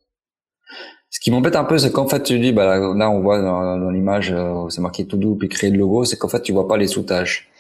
[1.11, 3.41] Ce qui m'embête un peu, c'est qu'en fait, tu dis, bah, là, là, on voit
[3.43, 6.41] dans, dans l'image, euh, c'est marqué to do puis créer le logo, c'est qu'en fait,
[6.41, 7.51] tu vois pas les sous-tâches.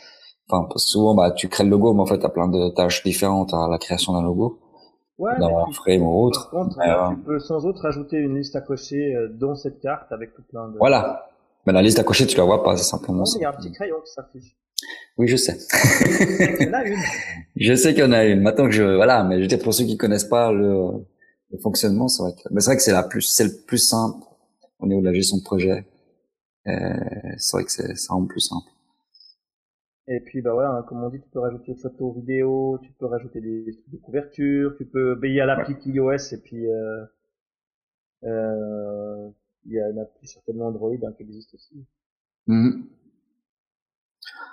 [0.48, 2.70] Enfin, parce que souvent, bah, tu crées le logo, mais en fait, t'as plein de
[2.74, 4.58] tâches différentes à la création d'un logo,
[5.18, 6.50] Ouais, dans un frame ou par autre.
[6.50, 7.14] contre, Ouais, là, ouais.
[7.14, 10.42] tu peux sans autre ajouter une liste à cocher euh, dans cette carte avec tout
[10.50, 10.78] plein de...
[10.78, 11.28] Voilà.
[11.66, 13.38] Mais la liste à cocher, tu la vois pas, c'est simplement ça.
[13.38, 14.56] il y a un petit crayon qui s'affiche.
[15.16, 15.58] Oui, je sais.
[16.60, 16.96] Il y en a une.
[17.56, 18.40] Je sais qu'il y en a une.
[18.40, 20.88] Maintenant que je, voilà, mais je dire, pour ceux qui connaissent pas le,
[21.52, 23.78] le fonctionnement, c'est vrai que, mais c'est vrai que c'est la plus, c'est le plus
[23.78, 24.24] simple
[24.78, 25.86] au niveau de la gestion de projet.
[26.66, 26.72] Euh,
[27.36, 28.68] c'est vrai que c'est, c'est vraiment plus simple.
[30.08, 33.06] Et puis, bah voilà, hein, comme on dit, tu peux rajouter photos, vidéos, tu peux
[33.06, 37.04] rajouter des, des couvertures, tu peux, y a l'appli iOS et puis, euh,
[38.24, 39.30] euh,
[39.64, 41.86] il y a une appli certainement Android hein, qui existe aussi.
[42.46, 42.88] Mhm.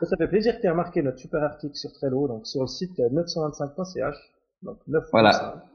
[0.01, 2.61] Ça, ça fait plaisir que tu aies remarqué notre super article sur Trello, donc sur
[2.61, 4.15] le site euh, 925.ch.
[4.61, 5.68] Donc 9 Voilà.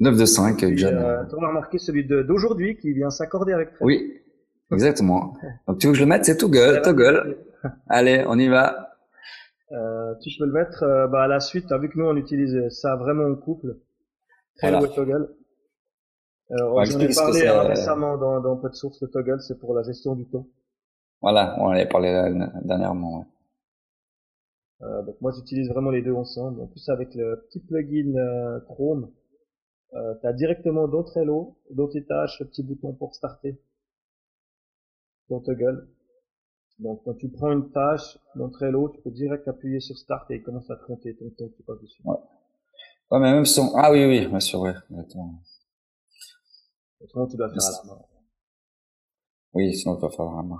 [0.00, 0.94] 9 de 5, Puis, John.
[0.96, 3.86] euh, tu auras remarqué celui d'aujourd'hui qui vient s'accorder avec Trello.
[3.86, 4.20] Oui,
[4.72, 5.34] exactement.
[5.66, 7.38] Donc tu veux que je le mette, c'est Toggle, Toggle.
[7.88, 8.94] Allez, on y va.
[9.72, 12.68] Euh, tu peux le mettre euh, bah, à la suite, vu que nous on utilise
[12.70, 13.76] ça vraiment en couple.
[14.62, 14.80] Voilà.
[14.82, 15.28] et Toggle.
[16.50, 19.74] Euh, Ouais, J'en ai parlé hein, récemment dans, dans de Source, le toggle, c'est pour
[19.74, 20.46] la gestion du temps.
[21.20, 23.18] Voilà, on en avait parlé euh, dernièrement.
[23.18, 23.26] ouais.
[24.82, 26.60] Euh, donc moi j'utilise vraiment les deux ensemble.
[26.62, 29.10] En plus avec le petit plugin euh, Chrome,
[29.94, 33.60] euh, tu as directement dans Trello, dans tes tâches, le petit bouton pour starter
[35.28, 35.88] ton toggle.
[36.78, 40.36] Donc quand tu prends une tâche dans Trello, tu peux direct appuyer sur Start et
[40.36, 42.02] il commence à te compter ton temps que tu passes dessus.
[42.04, 44.74] Ouais, mais même son, ah oui, oui, bien sûr, ouais.
[44.98, 45.40] Attends.
[47.00, 48.02] Autrement tu dois faire à la main.
[49.54, 50.58] Oui, sinon tu vas faire vraiment.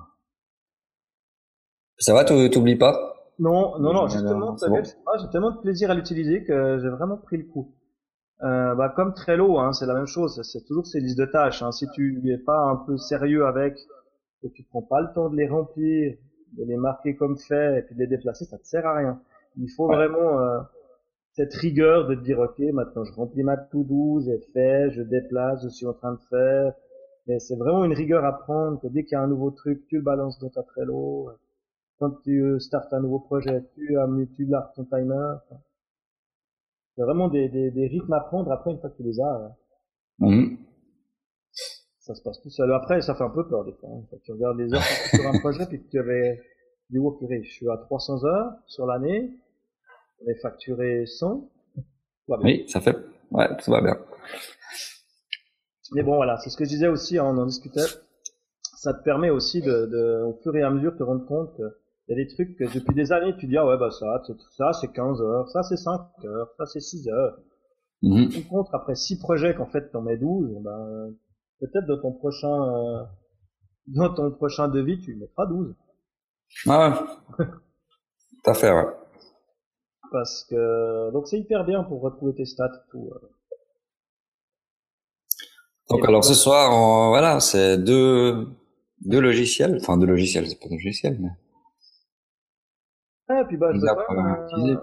[1.99, 3.15] Ça va, tu t'oublies pas?
[3.39, 5.13] Non, non, non, justement, Toggle, bon.
[5.21, 7.73] j'ai tellement de plaisir à l'utiliser que j'ai vraiment pris le coup.
[8.43, 11.63] Euh, bah, comme Trello, hein, c'est la même chose, c'est- toujours ces listes de tâches.
[11.63, 11.73] Hein.
[11.73, 13.77] Si tu n'es pas un peu sérieux avec,
[14.43, 16.15] que tu prends pas le temps de les remplir,
[16.57, 19.21] de les marquer comme fait et puis de les déplacer, ça te sert à rien.
[19.57, 19.97] Il faut Ouais.
[19.97, 20.61] vraiment euh,
[21.33, 25.63] cette rigueur de te dire ok, maintenant je remplis ma to-do, j'ai fait, je déplace,
[25.65, 26.73] je suis en train de faire.
[27.27, 29.85] Mais c'est vraiment une rigueur à prendre que dès qu'il y a un nouveau truc,
[29.89, 31.31] tu le balances dans ta Trello.
[31.99, 33.97] Quand tu euh, startes un nouveau projet, tu,
[34.37, 35.15] tu largues ton timer.
[35.51, 35.61] Enfin,
[36.99, 38.51] C'est vraiment des, des, des rythmes à prendre.
[38.51, 39.49] Après, une fois que tu les as, euh,
[40.19, 40.59] Mhm.
[42.01, 42.73] ça se passe tout seul.
[42.73, 43.89] Après, ça fait un peu peur des fois.
[43.93, 44.03] hein.
[44.11, 46.41] Quand tu regardes les heures sur un projet, puis que tu avais
[46.91, 49.31] dit, oh purée, je suis à 300 heures sur l'année,
[50.21, 51.49] on est facturé 100.
[51.77, 51.83] Tout
[52.27, 52.47] va bien.
[52.47, 52.97] Oui, ça fait,
[53.31, 53.97] ouais, tout va bien.
[55.93, 57.87] Mais bon, voilà, c'est ce que je disais aussi, hein, on en discutait.
[58.77, 61.63] Ça te permet aussi de, de, au fur et à mesure, te rendre compte que
[62.09, 64.23] il y a des trucs que depuis des années, tu dis, ah ouais, bah ça,
[64.27, 67.39] c'est- ça c'est 15 heures, ça c'est 5 heures, ça c'est 6 heures.
[68.03, 68.29] Mhm.
[68.31, 71.13] Tu comptes après 6 projets qu'en fait t'en mets 12, ben,
[71.61, 73.03] peut-être dans ton prochain, euh,
[73.89, 75.75] dans ton prochain devis, tu mettras 12.
[76.67, 76.91] Ah
[77.39, 77.47] ouais.
[78.45, 78.87] Tout à fait, ouais.
[80.13, 83.11] Parce que, donc c'est hyper bien pour retrouver tes stats tout.
[83.15, 83.29] euh.
[85.91, 88.47] Donc Et alors ce soir, on- voilà, c'est deux,
[89.01, 91.31] deux logiciels, enfin deux logiciels, c'est pas deux logiciels, mais
[93.49, 94.77] puis bah, je euh,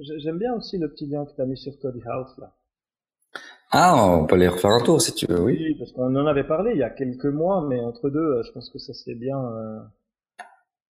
[0.00, 2.52] j'ai- j'aime bien aussi le petit lien que t'as mis sur Cody House, là.
[3.72, 5.56] ah, on peut les refaire un tour si tu veux, oui.
[5.58, 8.42] Oui, parce qu'on en avait parlé il y a quelques mois, mais entre deux, euh,
[8.42, 9.78] je pense que ça s'est bien, euh,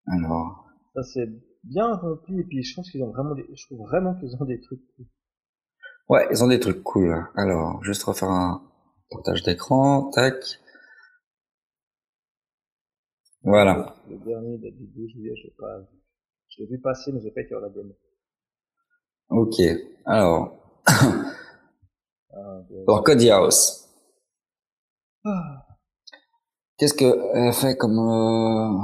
[0.07, 0.65] Alors,
[0.95, 1.29] ça s'est
[1.65, 4.45] bien rempli, et puis je pense qu'ils ont vraiment des, je trouve vraiment qu'ils ont
[4.47, 5.07] des trucs cool.
[6.09, 7.27] ouais, ils ont des trucs cool.
[7.37, 8.63] Alors, juste refaire un
[9.11, 10.61] partage d'écran, tac.
[13.43, 13.95] Voilà.
[14.09, 15.81] Le dernier date du 12 juillet, je sais pas,
[16.51, 17.93] je l'ai vu passer, mais j'ai pas été voir la démo.
[19.31, 19.61] Ok.
[20.07, 20.53] Alors,
[22.33, 23.89] Ah, de- alors Cody House.
[25.25, 25.67] Ah,
[26.79, 28.79] Qu'est-ce que elle fait comme euh,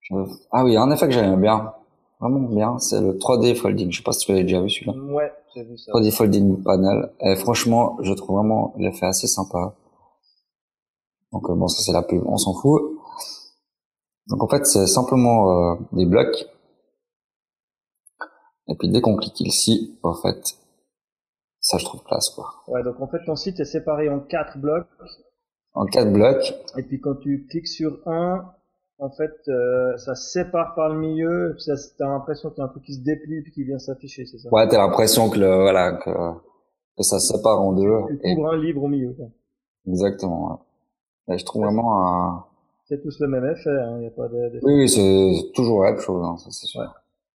[0.00, 0.14] je-
[0.50, 1.72] ah oui, un effet que j'aime bien,
[2.20, 3.90] vraiment bien, c'est le 3D folding.
[3.92, 4.92] Je sais pas si tu l'avais déjà vu celui-là.
[5.12, 5.92] ouais, j'ai vu ça.
[5.92, 7.12] 3D folding panel.
[7.20, 9.74] Et franchement, je trouve vraiment l'effet assez sympa.
[11.32, 12.82] Donc euh, bon, ça c'est la pub, on s'en fout.
[14.26, 16.46] Donc en fait, c'est simplement euh, des blocs.
[18.68, 20.56] Et puis dès qu'on clique ici, en fait,
[21.60, 22.46] ça je trouve classe quoi.
[22.68, 24.86] Ouais, donc en fait, ton site est séparé en quatre blocs,
[25.74, 28.44] En quatre blocs, et puis quand tu cliques sur un,
[28.98, 32.64] en fait, euh, ça se sépare par le milieu, ça, t'as l'impression qu'il y a
[32.64, 34.48] un truc qui se déplie, puis qui vient s'afficher, c'est ça?
[34.50, 36.10] ouais, t'as l'impression que le voilà que,
[36.96, 37.88] que ça se sépare en deux.
[38.08, 39.26] Tu Et, couvres un livre au milieu, quoi.
[39.86, 40.62] exactement.
[41.28, 41.34] ouais.
[41.34, 42.44] Et je trouve vraiment un...
[42.88, 45.52] C'est tous le même effet, hein, il y a pas de, de- Oui, oui, c'est
[45.54, 46.82] toujours la même chose, hein, ça c'est sûr.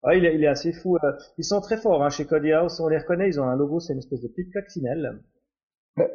[0.08, 0.98] Ah, il est, il est assez fou.
[1.04, 2.80] euh, Ils sont très forts hein, chez Cody House.
[2.80, 3.28] On les reconnaît.
[3.28, 5.20] Ils ont un logo, c'est une espèce de petite coccinelle.
[5.98, 6.12] Ouais.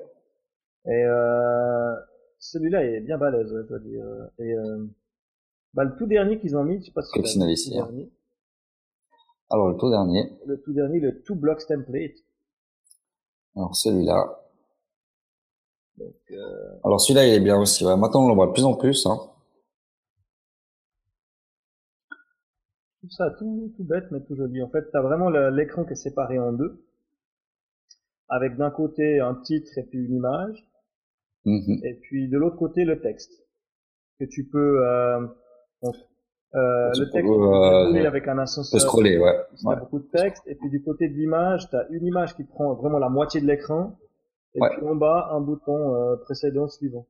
[0.86, 1.95] Et euh,
[2.38, 4.05] celui-là est bien balèze, je dois dire.
[4.38, 4.86] Et euh,
[5.74, 7.86] bah, le tout dernier qu'ils ont mis, je sais pas si vu, ici, le hein.
[7.86, 8.11] tout dernier.
[9.51, 12.14] Alors le tout dernier, Le tout dernier, le Two Blocks Template.
[13.57, 14.36] alors celui-là.
[15.99, 17.84] Donc, euh, Alors celui-là il est bien aussi.
[17.84, 17.97] Ouais.
[17.97, 19.07] Maintenant on le voit de plus en plus.
[19.07, 19.18] Hein.
[23.01, 24.62] Tout ça, tout, tout bête, mais tout joli.
[24.62, 26.84] En fait, t'as vraiment le- l'écran qui est séparé en deux.
[28.28, 30.66] Avec d'un côté un titre et puis une image.
[31.46, 31.80] Mhm.
[31.84, 33.32] et puis de l'autre côté le texte
[34.18, 35.26] que tu peux euh,
[35.82, 35.94] donc,
[36.55, 39.32] euh, Tu le texte tu peux euh, avec un Tu ascenseur scroller, ouais.
[39.62, 39.76] t'as ouais.
[39.80, 42.74] beaucoup de texte et puis du côté de l'image tu as une image qui prend
[42.74, 43.96] vraiment la moitié de l'écran
[44.55, 44.68] et Ouais.
[44.76, 47.07] puis en bas un bouton euh, précédent suivant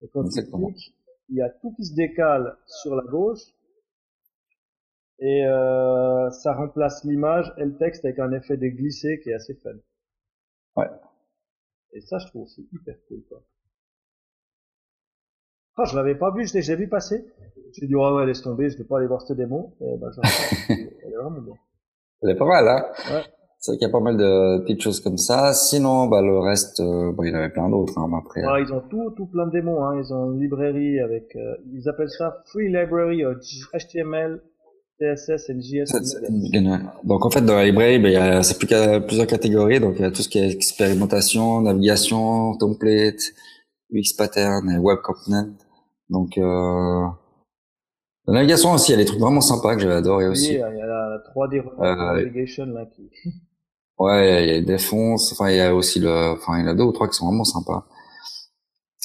[0.00, 0.68] et quand Exactement.
[0.68, 0.94] tu cliques
[1.28, 3.42] il y a tout qui se décale sur la gauche
[5.18, 9.34] et euh, ça remplace l'image et le texte avec un effet de glissé qui est
[9.34, 9.70] assez fun
[10.76, 10.88] Ouais.
[11.92, 13.42] et ça je trouve aussi hyper cool quoi
[15.78, 17.26] ah, je l'avais pas vu, je l'ai j'ai vu passer.
[17.72, 19.74] J'ai dit, oh ouais, laisse tomber, je vais pas aller voir cette démo.
[19.82, 20.10] Et ben,
[20.70, 21.54] elle est vraiment bien.
[22.22, 23.22] C'est pas mal, hein Ouais.
[23.58, 25.52] C'est vrai qu'il y a pas mal de petites choses comme ça.
[25.52, 28.46] Sinon, bah, le reste, euh, bon, il y en avait plein d'autres, hein, après.
[28.46, 30.00] Ouais, ils ont tout, tout plein de démos, hein.
[30.02, 33.24] Ils ont une librairie avec, euh, ils appellent ça Free Library
[33.74, 34.40] HTML,
[34.98, 35.86] CSS et JS.
[35.86, 36.20] Ça, c'est-
[37.04, 39.80] Donc en fait dans la librairie, ben, il y a c'est plus qu'à plusieurs catégories.
[39.80, 43.20] Donc il y a tout ce qui est expérimentation, navigation, template,
[43.92, 45.52] UX pattern et web component.
[46.08, 47.06] Donc euh,
[48.26, 50.52] la navigation aussi, il y a des trucs vraiment sympas que j'avais adoré Oui, aussi.
[50.54, 53.10] il y a la 3D Euh, Navigation, là, qui,
[53.98, 55.32] Ouais, il y a des fonces.
[55.32, 57.16] Enfin il y a aussi le, enfin il y en a deux ou trois qui
[57.16, 57.86] sont vraiment sympas.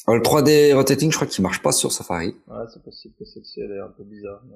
[0.10, 2.30] Euh, le 3D rotating, je crois qu'il marche pas sur Safari.
[2.48, 4.42] ouais, c'est possible que celle-ci, elle est un peu bizarre.
[4.50, 4.56] mais-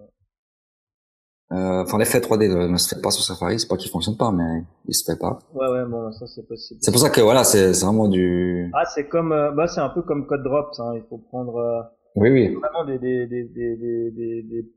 [1.52, 3.60] Euh, Enfin l'effet 3D ne, se fait pas sur Safari.
[3.60, 5.38] C'est pas qu'il fonctionne pas, mais il se fait pas.
[5.54, 6.80] Ouais, ouais, bon, ça, c'est possible.
[6.82, 8.72] C'est pour ça que voilà, c'est vraiment du.
[8.74, 10.94] Ah, c'est comme, euh, bah, c'est un peu comme Code Drops, hein.
[10.96, 11.82] Il faut prendre, euh,
[12.16, 12.56] Oui oui.
[12.56, 14.72] vraiment des, des, des, des, des, des, des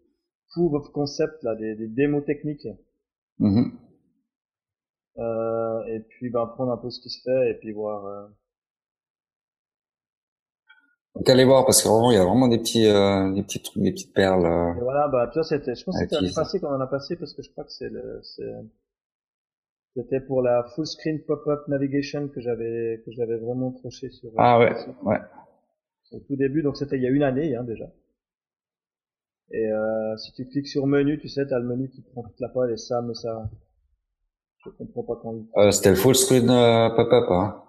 [0.51, 2.69] proof of concept, là, des, des démos techniques.
[3.39, 3.73] Mhm.
[5.19, 8.27] Euh, et puis, ben, prendre un peu ce qui se fait et puis voir, euh,
[11.19, 13.61] Donc allez voir parce que vraiment il y a vraiment des petits euh, des petits
[13.61, 14.47] trucs, des petites perles.
[14.47, 14.75] euh.
[14.79, 16.87] Et voilà, bah, tu vois, c'était, je pense que c'était qui, passée qu'on en a
[16.87, 18.21] passé parce que je crois que c'est le,
[19.97, 24.61] c'était pour la full screen pop-up navigation que j'avais, que j'avais vraiment croché sur, Ah
[24.61, 25.19] ouais, ouais.
[26.13, 27.87] au tout début, donc c'était il y a une année, hein, déjà.
[29.51, 32.39] Et, euh, si tu cliques sur menu, tu sais, t'as le menu qui prend toute
[32.39, 33.51] la page et ça, mais ça,
[34.65, 35.35] je comprends pas quand.
[35.57, 37.63] Euh, c'était le full screen euh, pop-up, hein.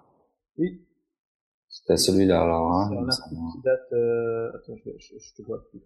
[0.58, 0.86] Oui,
[1.96, 2.72] C'était celui-là alors.
[2.72, 3.52] Hein, c'est il un me article semble.
[3.52, 5.80] qui date, euh, attends, je, je, je te vois plus.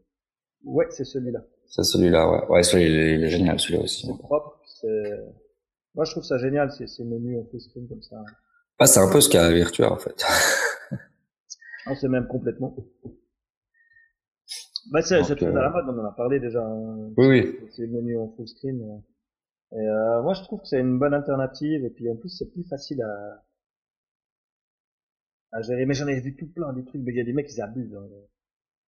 [0.64, 1.40] Ouais, c'est celui-là.
[1.66, 2.46] C'est celui-là, ouais.
[2.48, 4.06] Ouais, celui-là, il est, génial celui-là aussi.
[4.06, 4.60] C'est propre,
[5.94, 8.16] moi je trouve ça génial, ces, ces menus en full screen comme ça.
[8.78, 10.22] Ah, c'est un peu ce qu'a Virtua en fait.
[11.86, 12.74] Ah, c'est même complètement.
[14.90, 16.60] Bah, c'est, tout euh, à la mode, on en a parlé déjà.
[16.64, 17.10] hein.
[17.18, 17.58] Oui, oui.
[17.76, 18.80] ces menus en full screen.
[18.80, 19.76] euh.
[19.78, 21.84] Et euh, moi, je trouve que c'est une bonne alternative.
[21.84, 23.43] Et puis en plus, c'est plus facile à,
[25.54, 25.86] à gérer.
[25.86, 27.02] Mais j'en ai vu tout plein des trucs.
[27.02, 27.94] Mais il y a des mecs qui abusent.
[27.94, 28.06] hein.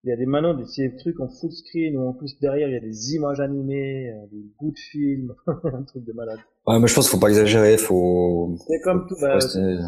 [0.05, 2.69] Il y a des maintenant des ces trucs en full screen où en plus derrière
[2.69, 6.39] il y a des images animées, euh, des bouts de films, un truc de malade.
[6.67, 8.55] Ouais, mais je pense qu'il faut pas exagérer, faut.
[8.69, 9.17] C'est comme tout.
[9.21, 9.79] Bah, euh,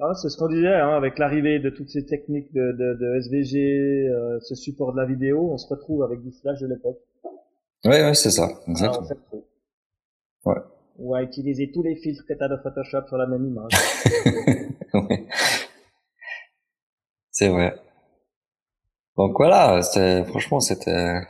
[0.00, 3.16] ah, c'est ce qu'on disait hein, avec l'arrivée de toutes ces techniques de, de, de
[3.20, 6.98] SVG, euh, ce support de la vidéo, on se retrouve avec du flash de l'époque.
[7.84, 8.48] Ouais, ouais, c'est ça.
[8.50, 9.06] Ah, Exactement.
[9.08, 9.44] fait trop.
[10.46, 10.56] Ouais.
[11.00, 13.72] Ou à utiliser tous les filtres que t'as de Photoshop sur la même image.
[14.94, 15.26] Ouais.
[17.36, 17.74] C'est vrai.
[19.18, 21.20] Donc voilà, c'était, franchement, c'était,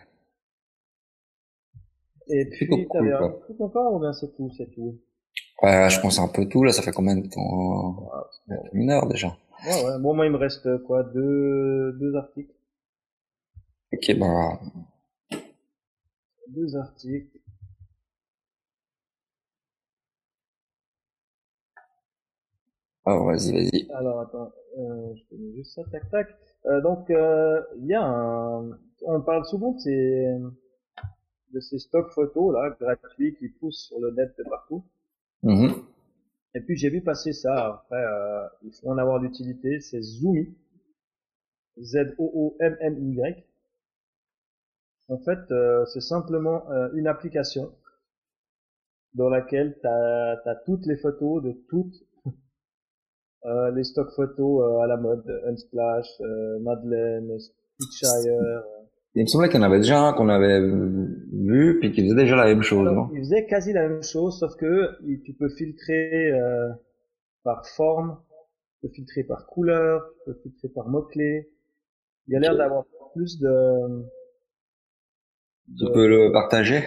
[2.28, 5.00] Et puis, cool, t'avais un truc encore ou bien c'est tout, c'est tout?
[5.62, 8.10] Ouais, je pense un peu tout, là, ça fait combien de temps?
[8.12, 8.30] Ah,
[8.72, 9.36] Une heure déjà.
[9.62, 9.98] Ouais, ouais.
[10.00, 12.54] Bon, moi, il me reste quoi Deux, deux articles.
[13.92, 14.60] Ok, bah,
[16.48, 17.38] Deux articles.
[23.04, 23.86] oh, vas-y, vas-y.
[23.94, 26.36] Alors, attends, euh, je mets juste ça, tac, tac.
[26.66, 28.78] Euh, donc, euh, il y a un...
[29.02, 30.36] On parle souvent de ces,
[31.52, 34.84] de ces stocks photos, là, gratuits, qui poussent sur le net de partout.
[35.42, 35.72] Mhm.
[36.54, 37.66] Et puis, j'ai vu passer ça.
[37.66, 39.80] Après, euh, il faut en avoir l'utilité.
[39.80, 40.54] C'est Zoomy.
[41.78, 43.44] Z-O-O-M-M-Y.
[45.08, 46.64] En fait, euh, c'est simplement
[46.94, 47.72] une application
[49.14, 52.04] dans laquelle tu as, toutes les photos de toutes
[53.46, 58.62] euh, les stocks photos euh, à la mode, Unsplash, euh, Madeleine, Spitfire.
[59.16, 62.14] Il me semblait qu'il y en avait déjà un qu'on avait vu, puis qui faisait
[62.14, 63.10] déjà la même chose, Alors, non?
[63.12, 66.68] il faisait quasi la même chose, sauf que tu peux filtrer euh,
[67.44, 68.18] par forme,
[68.82, 71.50] tu peux filtrer par couleur, tu peux filtrer par mots-clés.
[72.28, 72.84] Il y a l'air d'avoir
[73.14, 74.04] plus de...
[75.78, 76.86] Tu de- peux le partager?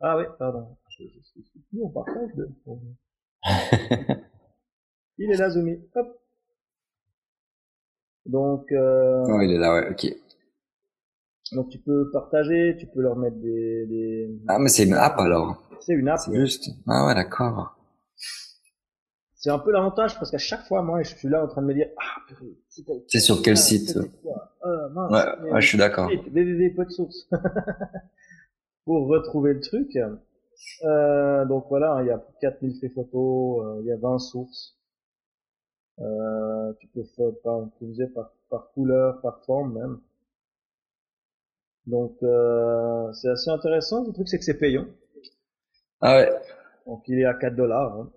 [0.00, 0.74] Ah oui, pardon.
[0.88, 2.48] Je, je je plus en partage de...
[5.18, 5.78] Il est là, Zoomy.
[5.94, 6.20] Hop.
[8.26, 10.06] Donc, euh, Non, il est là, ouais, ok.
[11.52, 13.86] donc tu peux partager, tu peux leur mettre des...
[13.86, 14.30] des...
[14.48, 15.62] Ah, mais c'est une app alors.
[15.80, 16.18] C'est une app.
[16.18, 16.40] C'est ouais.
[16.40, 16.68] juste.
[16.88, 17.76] Ah ouais, d'accord.
[19.36, 21.68] C'est un peu l'avantage parce qu'à chaque fois, moi, je suis là en train de
[21.68, 22.58] me dire, ah, purée,
[23.06, 23.96] C'est sur quel site?
[24.22, 26.10] quoi Ah, mince, Ouais, mais- ouais, je suis d'accord.
[26.10, 27.28] site www.podsource
[28.84, 29.96] pour retrouver le truc.
[30.84, 34.72] Euh, donc voilà, il y a 4000 faits photos, euh, il y a 20 sources.
[36.00, 40.00] Euh, tu peux faire par, faisais par, par couleur, par forme même.
[41.86, 44.04] Donc euh, c'est assez intéressant.
[44.06, 44.86] Le truc c'est que c'est payant.
[46.00, 46.30] Ah ouais.
[46.86, 47.92] Donc il est à 4 dollars.
[48.00, 48.10] Hein,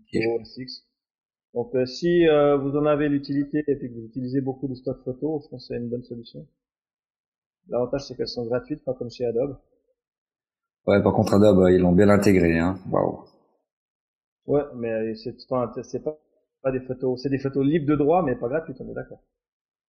[0.00, 0.16] Ok.
[0.22, 0.84] pour OS6.
[1.54, 4.74] Donc euh, si euh, vous en avez l'utilité et puis que vous utilisez beaucoup de
[4.74, 6.46] stock photo, je pense que c'est une bonne solution.
[7.68, 9.56] L'avantage c'est qu'elles sont gratuites, pas comme chez Adobe.
[10.86, 12.78] Ouais, par contre, Adobe, ils l'ont bien intégré, hein.
[12.90, 13.24] Waouh.
[14.46, 16.18] Ouais, mais c'est pas, c'est pas,
[16.62, 19.22] pas des photos, c'est des photos libres de droit, mais pas gratuites, on est d'accord.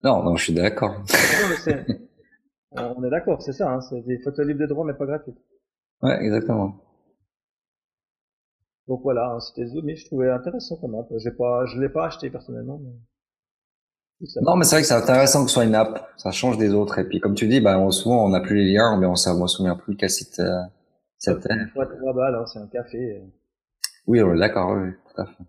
[0.04, 0.96] Non, non, je suis d'accord.
[2.72, 5.40] on est d'accord, c'est ça, hein, c'est des photos libres de droit, mais pas gratuites.
[6.02, 6.76] Ouais, exactement.
[8.88, 11.06] Donc voilà, hein, c'était mais je trouvais intéressant quand même.
[11.18, 12.80] J'ai pas, je l'ai pas acheté personnellement.
[12.80, 14.28] Mais...
[14.42, 16.10] Non, mais c'est vrai que c'est intéressant que ce soit une app.
[16.18, 16.98] Ça change des autres.
[16.98, 19.16] Et puis, comme tu dis, ben, souvent, on n'a plus les liens, mais on ne
[19.16, 20.64] se souvient plus quel site euh,
[21.28, 23.22] balles, hein, c'est un café.
[24.08, 25.44] Oui, d'accord, oui, tout à fait.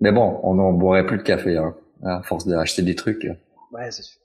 [0.00, 3.26] Mais bon, on n'en boirait plus de café, hein, à force d'acheter des trucs.
[3.72, 4.20] Ouais, c'est sûr.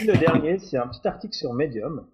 [0.00, 2.08] Et le dernier, c'est un petit article sur Medium,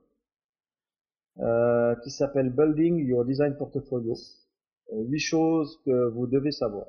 [1.39, 4.14] euh, qui s'appelle Building Your Design Portfolio.
[4.93, 6.87] Euh, huit choses que vous devez savoir.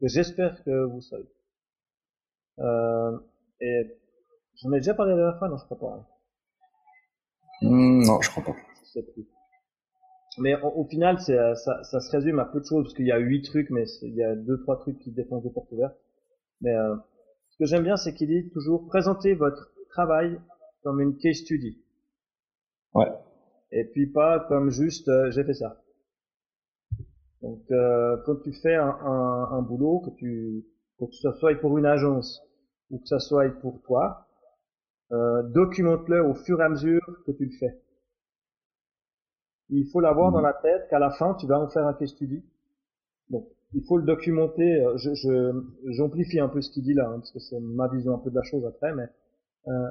[0.00, 1.28] Que j'espère que vous savez.
[2.60, 3.18] Euh,
[3.60, 3.98] et
[4.62, 5.86] j'en ai déjà parlé à la fin, non, je crois pas.
[5.86, 6.06] Hein.
[7.62, 8.56] Hmm, non, je crois pas.
[10.38, 13.18] Mais au, final, ça, ça, se résume à peu de choses, parce qu'il y a
[13.18, 15.96] huit trucs, mais il y a deux, trois trucs qui défoncent des portes ouvertes.
[16.60, 16.96] Mais euh,
[17.50, 20.40] ce que j'aime bien, c'est qu'il dit toujours présentez votre travail
[20.82, 21.78] comme une case study.
[22.94, 23.12] Ouais.
[23.70, 25.80] Et puis pas comme juste euh, j'ai fait ça.
[27.42, 30.64] Donc euh, quand tu fais un, un, un boulot, que tu
[30.98, 32.42] que ce soit pour une agence
[32.90, 34.26] ou que ce soit pour toi,
[35.12, 37.80] euh, documente-le au fur et à mesure que tu le fais.
[39.70, 40.44] Il faut l'avoir dans mhm.
[40.44, 42.42] la tête qu'à la fin, tu vas en faire un case study.
[43.30, 44.84] Donc, il faut le documenter.
[44.84, 48.14] Euh, je, j'amplifie un peu ce qu'il dit là, hein, parce que c'est ma vision
[48.14, 49.08] un peu de la chose après, mais
[49.68, 49.88] euh,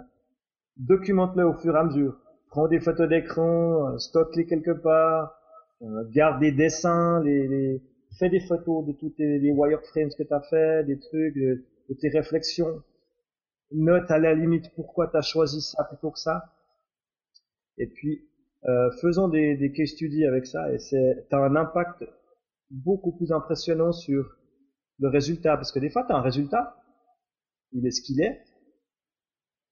[0.77, 2.17] documente-le au fur et à mesure.
[2.49, 5.35] Prends des photos d'écran, euh, stocke-les quelque part,
[5.81, 7.81] euh, garde des dessins, les, les,
[8.19, 11.63] fais des photos de tous les wireframes que tu as fait, des trucs, de,
[11.99, 12.83] tes réflexions.
[13.71, 16.43] Note à la limite pourquoi tu as choisi ça plutôt que ça.
[17.77, 18.27] Et puis,
[18.67, 22.03] euh, faisons des, des case studies avec ça et c'est as un impact
[22.69, 24.25] beaucoup plus impressionnant sur
[24.99, 26.75] le résultat parce que des fois tu as un résultat
[27.71, 28.41] il est ce qu'il est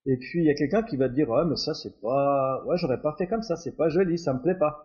[0.06, 2.62] et puis il y a quelqu'un qui va te dire oh mais ça c'est pas
[2.66, 4.84] ouais j'aurais pas fait comme ça c'est pas joli ça me plaît pas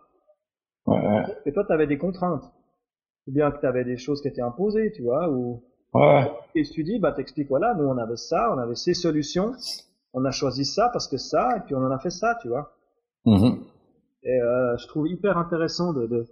[0.85, 2.51] ouais, et toi tu avais des contraintes
[3.27, 6.31] ou bien que tu avais des choses qui étaient imposées, tu vois, ou ouais.
[6.55, 9.53] et tu dis, bah t'expliques voilà, nous on avait ça, on avait ces solutions,
[10.13, 12.47] on a choisi ça parce que ça, et puis on en a fait ça, tu
[12.47, 12.73] vois.
[13.25, 13.59] Mm-hmm.
[14.23, 16.25] Et euh, je trouve hyper intéressant de, de,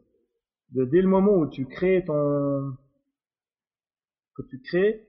[0.72, 2.76] de, dès le moment où tu crées ton
[4.36, 5.08] que tu crées,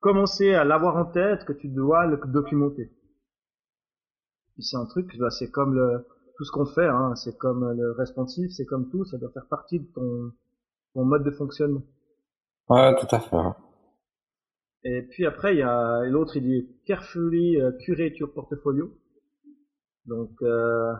[0.00, 2.90] commencer à l'avoir en tête, que tu dois le documenter.
[4.58, 7.92] C'est un truc, bah, c'est comme le, tout ce qu'on fait, hein, c'est comme le
[7.92, 10.32] responsive, c'est comme tout, ça doit faire partie de ton,
[10.94, 11.82] mon mode de fonctionnement.
[12.68, 13.36] Ouais, tout à fait.
[14.84, 18.90] Et puis après, il y a l'autre, il dit carefully uh, curate your portfolio.
[20.06, 20.92] Donc, euh,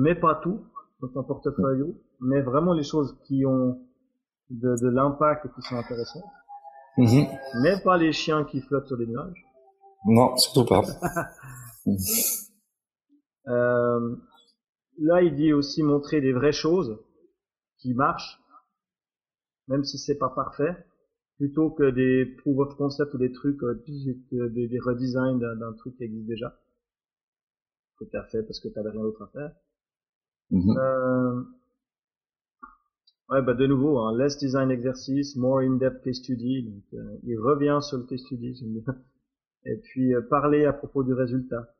[0.00, 0.64] mets pas tout
[1.00, 3.80] dans ton portfolio, mais vraiment les choses qui ont
[4.50, 6.24] de, de l'impact et qui sont intéressantes.
[6.96, 7.24] Mm
[7.62, 9.44] Mais pas les chiens qui flottent sur des nuages.
[10.06, 10.82] Non, surtout pas.
[13.48, 14.16] euh,
[14.98, 16.98] là, il dit aussi montrer des vraies choses
[17.78, 18.40] qui marchent
[19.68, 20.74] même si c'est pas parfait,
[21.36, 25.96] plutôt que des proof of concept ou des trucs, euh, des, des redesigns d'un truc
[25.96, 26.58] qui existe déjà,
[27.98, 29.54] que tu as fait parce que tu n'avais rien d'autre à faire.
[30.52, 31.42] Euh,
[33.30, 36.62] ouais, bah de nouveau, hein, less design exercice, more in-depth case study.
[36.62, 38.84] Donc, euh, il revient sur le case study,
[39.64, 41.74] Et puis euh, parler à propos du résultat.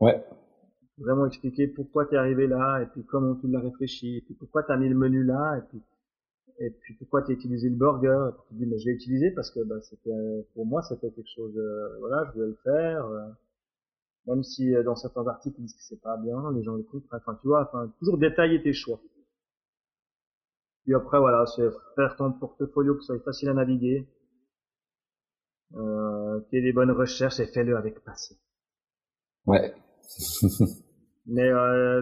[0.00, 0.22] Ouais.
[0.98, 4.34] Vraiment expliquer pourquoi tu es arrivé là, et puis comment tu l'as réfléchi, et puis
[4.34, 5.80] pourquoi tu as mis le menu là, et puis
[6.58, 9.60] et puis pourquoi tu as utilisé le burger Tu dis mais j'ai utilisé parce que
[9.64, 13.28] bah, c'était pour moi c'était quelque chose euh, voilà je voulais le faire euh,
[14.26, 17.06] même si euh, dans certains articles ils disent que c'est pas bien les gens écoutent
[17.12, 19.00] enfin tu vois enfin toujours détailler tes choix.
[20.84, 24.08] Puis après voilà c'est faire ton portfolio que soit facile à naviguer.
[25.74, 28.36] Euh, qu'il y ait des bonnes recherches et fais-le avec passion.
[29.46, 29.74] Ouais.
[31.26, 31.48] Mais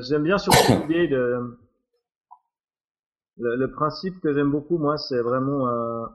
[0.00, 1.56] j'aime bien surtout l'idée de
[3.40, 6.06] le, le, principe que j'aime beaucoup, moi, c'est vraiment euh,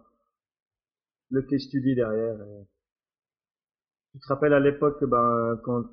[1.31, 2.37] le case study derrière.
[4.15, 5.83] Tu te rappelles à l'époque, ben, quand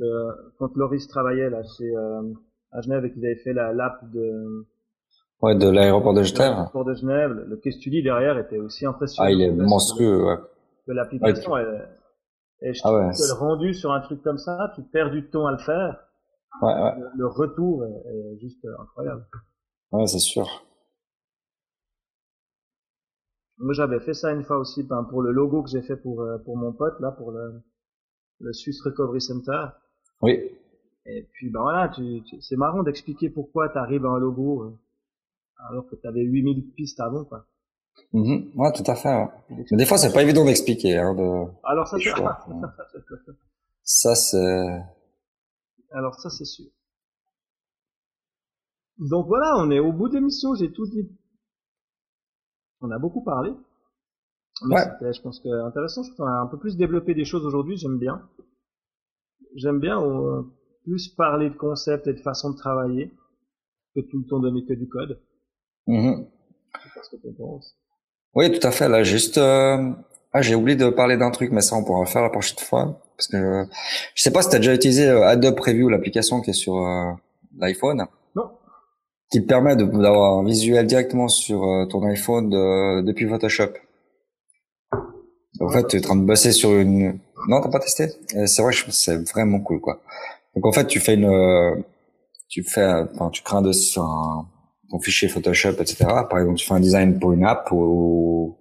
[0.00, 2.22] euh, quand Loris travaillait là chez euh,
[2.70, 4.64] à Genève et qu'ils avaient fait la l'app de
[5.42, 6.52] ouais de l'aéroport de Genève.
[6.52, 9.28] L'aéroport de Genève, le case study derrière était aussi impressionnant.
[9.28, 10.36] Ah, il est monstrueux, ouais.
[10.86, 11.52] De l'application.
[11.52, 11.64] Ouais,
[12.62, 15.28] et je ah trouve que le rendu sur un truc comme ça, tu perds du
[15.28, 15.98] temps à le faire.
[16.62, 16.92] Ouais, ouais.
[17.16, 19.24] le retour est, est juste incroyable.
[19.90, 20.64] Ouais, c'est sûr.
[23.58, 26.22] Moi, j'avais fait ça une fois aussi, ben, pour le logo que j'ai fait pour
[26.22, 27.62] euh, pour mon pote là, pour le
[28.40, 29.66] le Swiss Recovery Center.
[30.22, 30.40] Oui.
[31.06, 34.62] Et puis ben voilà, tu, c'est marrant d'expliquer pourquoi tu arrives à un logo.
[34.64, 34.78] Euh,
[35.70, 37.46] alors que tu avais 8000 pistes avant, quoi.
[38.12, 38.50] Mhm.
[38.56, 39.08] Ouais, tout à fait.
[39.08, 39.64] ouais.
[39.70, 40.98] Mais des fois, c'est pas évident d'expliquer.
[40.98, 41.46] Hein, de...
[41.62, 42.44] Alors ça, c'est choix,
[43.82, 44.82] Ça, c'est.
[45.90, 46.66] Alors ça, c'est sûr.
[48.98, 51.08] Donc voilà, on est au bout de l'émission, j'ai tout dit.
[52.84, 53.50] On a beaucoup parlé.
[54.66, 55.12] Mais Ouais.
[55.12, 57.98] je pense que intéressant, je qu'on a un peu plus développé des choses aujourd'hui, j'aime
[57.98, 58.22] bien.
[59.56, 60.42] J'aime bien euh,
[60.84, 63.10] plus parler de concepts et de façon de travailler
[63.94, 65.18] que tout le temps donner que du code.
[65.86, 66.26] Mhm.
[66.76, 67.74] Je sais pas ce que tu penses.
[68.34, 68.88] Oui, tout à fait.
[68.88, 69.92] Là, juste, euh...
[70.32, 72.58] ah, j'ai oublié de parler d'un truc, mais ça, on pourra le faire la prochaine
[72.58, 73.00] fois.
[73.16, 73.70] Parce que je,
[74.14, 76.76] je sais pas si tu as déjà utilisé euh, Adobe Preview, l'application qui est sur
[76.86, 77.12] euh,
[77.56, 78.04] l'iPhone.
[79.34, 83.70] Qui permet d'avoir un visuel directement sur euh, ton iPhone de- depuis Photoshop.
[85.60, 87.18] En fait, tu es en train de bosser sur une.
[87.48, 88.04] Non, t'as pas testé?
[88.36, 90.00] Euh, C'est vrai, c'est vraiment cool, quoi.
[90.54, 91.74] Donc en fait, tu fais une, euh,
[92.48, 93.62] tu fais, enfin, tu crées un
[93.96, 94.46] un,
[94.90, 95.96] ton fichier Photoshop, etc.
[96.30, 98.56] Par exemple, tu fais un design pour une app ou,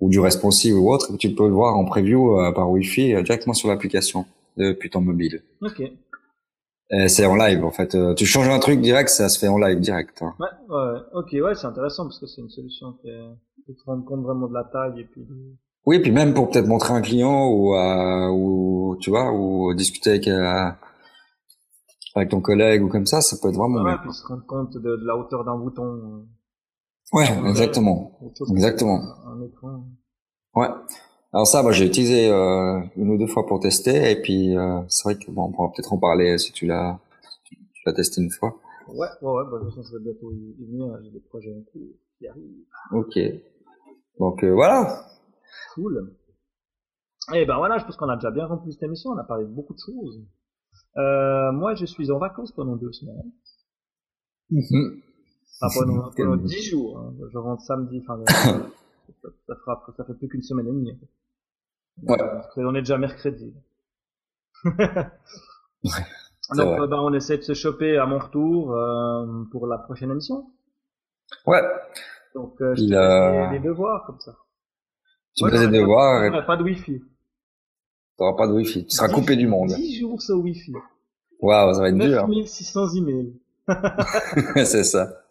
[0.00, 3.68] ou du responsive ou autre, tu peux le voir en preview par Wi-Fi directement sur
[3.68, 4.26] l'application
[4.56, 5.42] depuis ton mobile.
[5.62, 5.82] Ok.
[6.90, 7.94] Ouais, Et c'est en live, en fait.
[7.94, 10.22] Euh, tu changes un truc direct, ça se fait en live direct.
[10.22, 10.34] hein.
[10.38, 11.00] ouais, ouais.
[11.14, 13.28] Ok, ouais, c'est intéressant parce que c'est une solution qui est,
[13.66, 15.26] faut se rendre compte vraiment de la taille et puis
[15.86, 20.10] Oui, puis même pour peut-être montrer un client ou, euh, ou tu vois, ou discuter
[20.10, 20.70] avec euh,
[22.16, 23.98] avec ton collègue ou comme ça, ça peut être vraiment Ouais, bien.
[24.02, 26.26] puis se rendre compte de, de la hauteur d'un bouton.
[27.12, 29.00] Ouais, exactement, euh, chose que exactement.
[29.26, 29.84] Un écran.
[30.54, 30.68] Ouais.
[31.34, 34.80] Alors ça, moi, j'ai utilisé euh, une ou deux fois pour tester, et puis euh,
[34.86, 37.00] c'est vrai que bon, on pourra peut-être en parler si tu l'as,
[37.50, 38.56] tu l'as testé une fois.
[38.86, 41.52] Ouais, ouais, ouais, bah, de toute façon, je vais bientôt y, venir, j'ai des projets
[41.52, 42.64] en cours qui arrivent.
[42.92, 43.18] Ok.
[44.20, 45.06] Donc euh, voilà.
[45.74, 46.14] Cool.
[47.34, 49.44] Et ben voilà, je pense qu'on a déjà bien rempli cette émission, on a parlé
[49.44, 50.22] de beaucoup de choses.
[50.98, 53.32] Euh, moi, je suis en vacances pendant deux semaines.
[54.50, 55.00] Mhm.
[55.60, 56.96] Enfin, pendant, pendant dix jours.
[56.96, 57.12] hein.
[57.32, 58.70] Je rentre samedi, enfin, ça,
[59.48, 60.92] ça fera, ça fait plus qu'une semaine et demie.
[60.92, 61.08] en fait.
[62.02, 62.20] Ouais.
[62.20, 63.54] Euh, On est déjà mercredi.
[64.64, 69.78] c'est Donc, euh, ben, on essaie de se choper à mon retour euh, pour la
[69.78, 70.50] prochaine émission.
[71.46, 71.62] Ouais.
[72.34, 74.34] Donc, euh, je Il te laisse les, devoirs comme ça.
[75.36, 77.02] Tu Ouais, me faisais j'aurai devoir pas- et pas de wifi.
[78.16, 78.86] t'auras pas de wifi.
[78.86, 79.68] Tu seras coupé du monde.
[79.74, 80.72] 10 jours sans wifi.
[81.40, 82.28] Waouh, ça va être dur.
[82.28, 83.32] 9600 emails.
[84.64, 84.90] c'est ça.
[84.94, 85.22] Ça va être très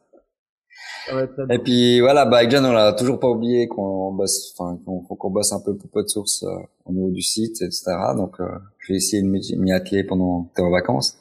[1.49, 5.01] Et puis voilà, bah avec John, on l'a toujours pas oublié qu'on bosse, enfin qu'on
[5.01, 6.07] qu'on bosse un peu pour peu de
[6.45, 7.91] euh, au niveau du site, etc.
[8.15, 8.47] Donc euh,
[8.79, 11.19] je vais essayer de m'y atteler pendant que t'es en vacances.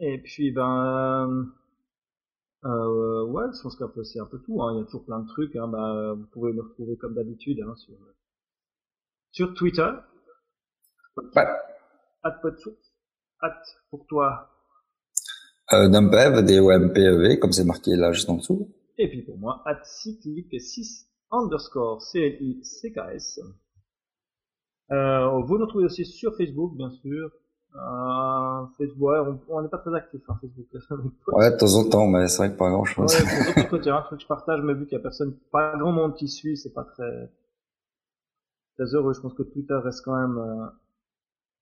[0.00, 1.46] Et puis, ben,
[2.64, 4.74] euh, euh, ouais, je pense qu'un peu, c'est un peu tout, hein.
[4.74, 5.68] Il y a toujours plein de trucs, hein.
[5.68, 7.94] Bah, vous pouvez me retrouver comme d'habitude, hein, sur,
[9.30, 9.90] sur Twitter.
[11.16, 11.46] Ouais.
[12.22, 12.40] At
[13.90, 14.50] pour toi.
[15.72, 18.68] Euh, Dumpev, D-O-M-P-E-V, comme c'est marqué là juste en dessous.
[18.98, 23.40] Et puis pour moi, at cyclic6 underscore C-L-I-C-K-S.
[24.92, 27.30] Euh, vous nous trouvez aussi sur Facebook, bien sûr.
[27.74, 30.66] Euh, Facebook, ouais, on- n'est pas très actif sur Facebook.
[31.32, 33.10] Ouais, de temps en temps, mais c'est vrai que pas grand Ouais, chose.
[33.10, 35.34] c'est de l'autre côté, hein, truc que je partage, mais vu qu'il y a personne,
[35.50, 37.32] pas grand monde qui suit, c'est pas très,
[38.76, 39.14] très heureux.
[39.14, 40.66] Je pense que Twitter reste quand même euh,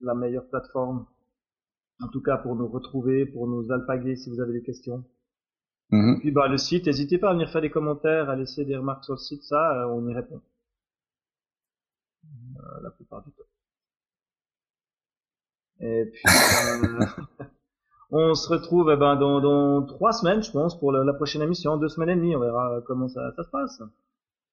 [0.00, 1.06] la meilleure plateforme.
[2.00, 5.04] En tout cas, pour nous retrouver, pour nous alpaguer si vous avez des questions.
[5.90, 6.20] Mhm.
[6.20, 9.04] Puis bah le site, n'hésitez pas à venir faire des commentaires, à laisser des remarques
[9.04, 10.40] sur le site, ça, euh, on y répond.
[12.56, 13.42] Euh, la plupart du temps.
[15.80, 17.06] Et puis euh,
[18.10, 21.42] on se retrouve eh ben, dans, dans trois semaines, je pense, pour la, la prochaine
[21.42, 23.82] émission, deux semaines et demie, on verra comment ça, ça se passe.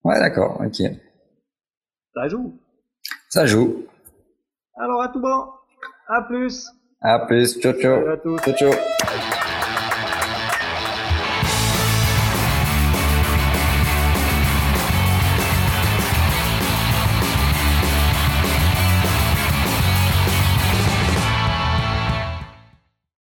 [0.04, 0.82] Ouais, d'accord, ok.
[2.14, 2.60] Ça joue.
[3.30, 3.86] Ça joue.
[4.76, 5.52] Alors à tout bon,
[6.08, 6.68] à plus.
[7.02, 7.96] À plus, ciao, ciao.
[7.96, 8.38] Salut à tous.
[8.42, 9.39] Ciao, ciao.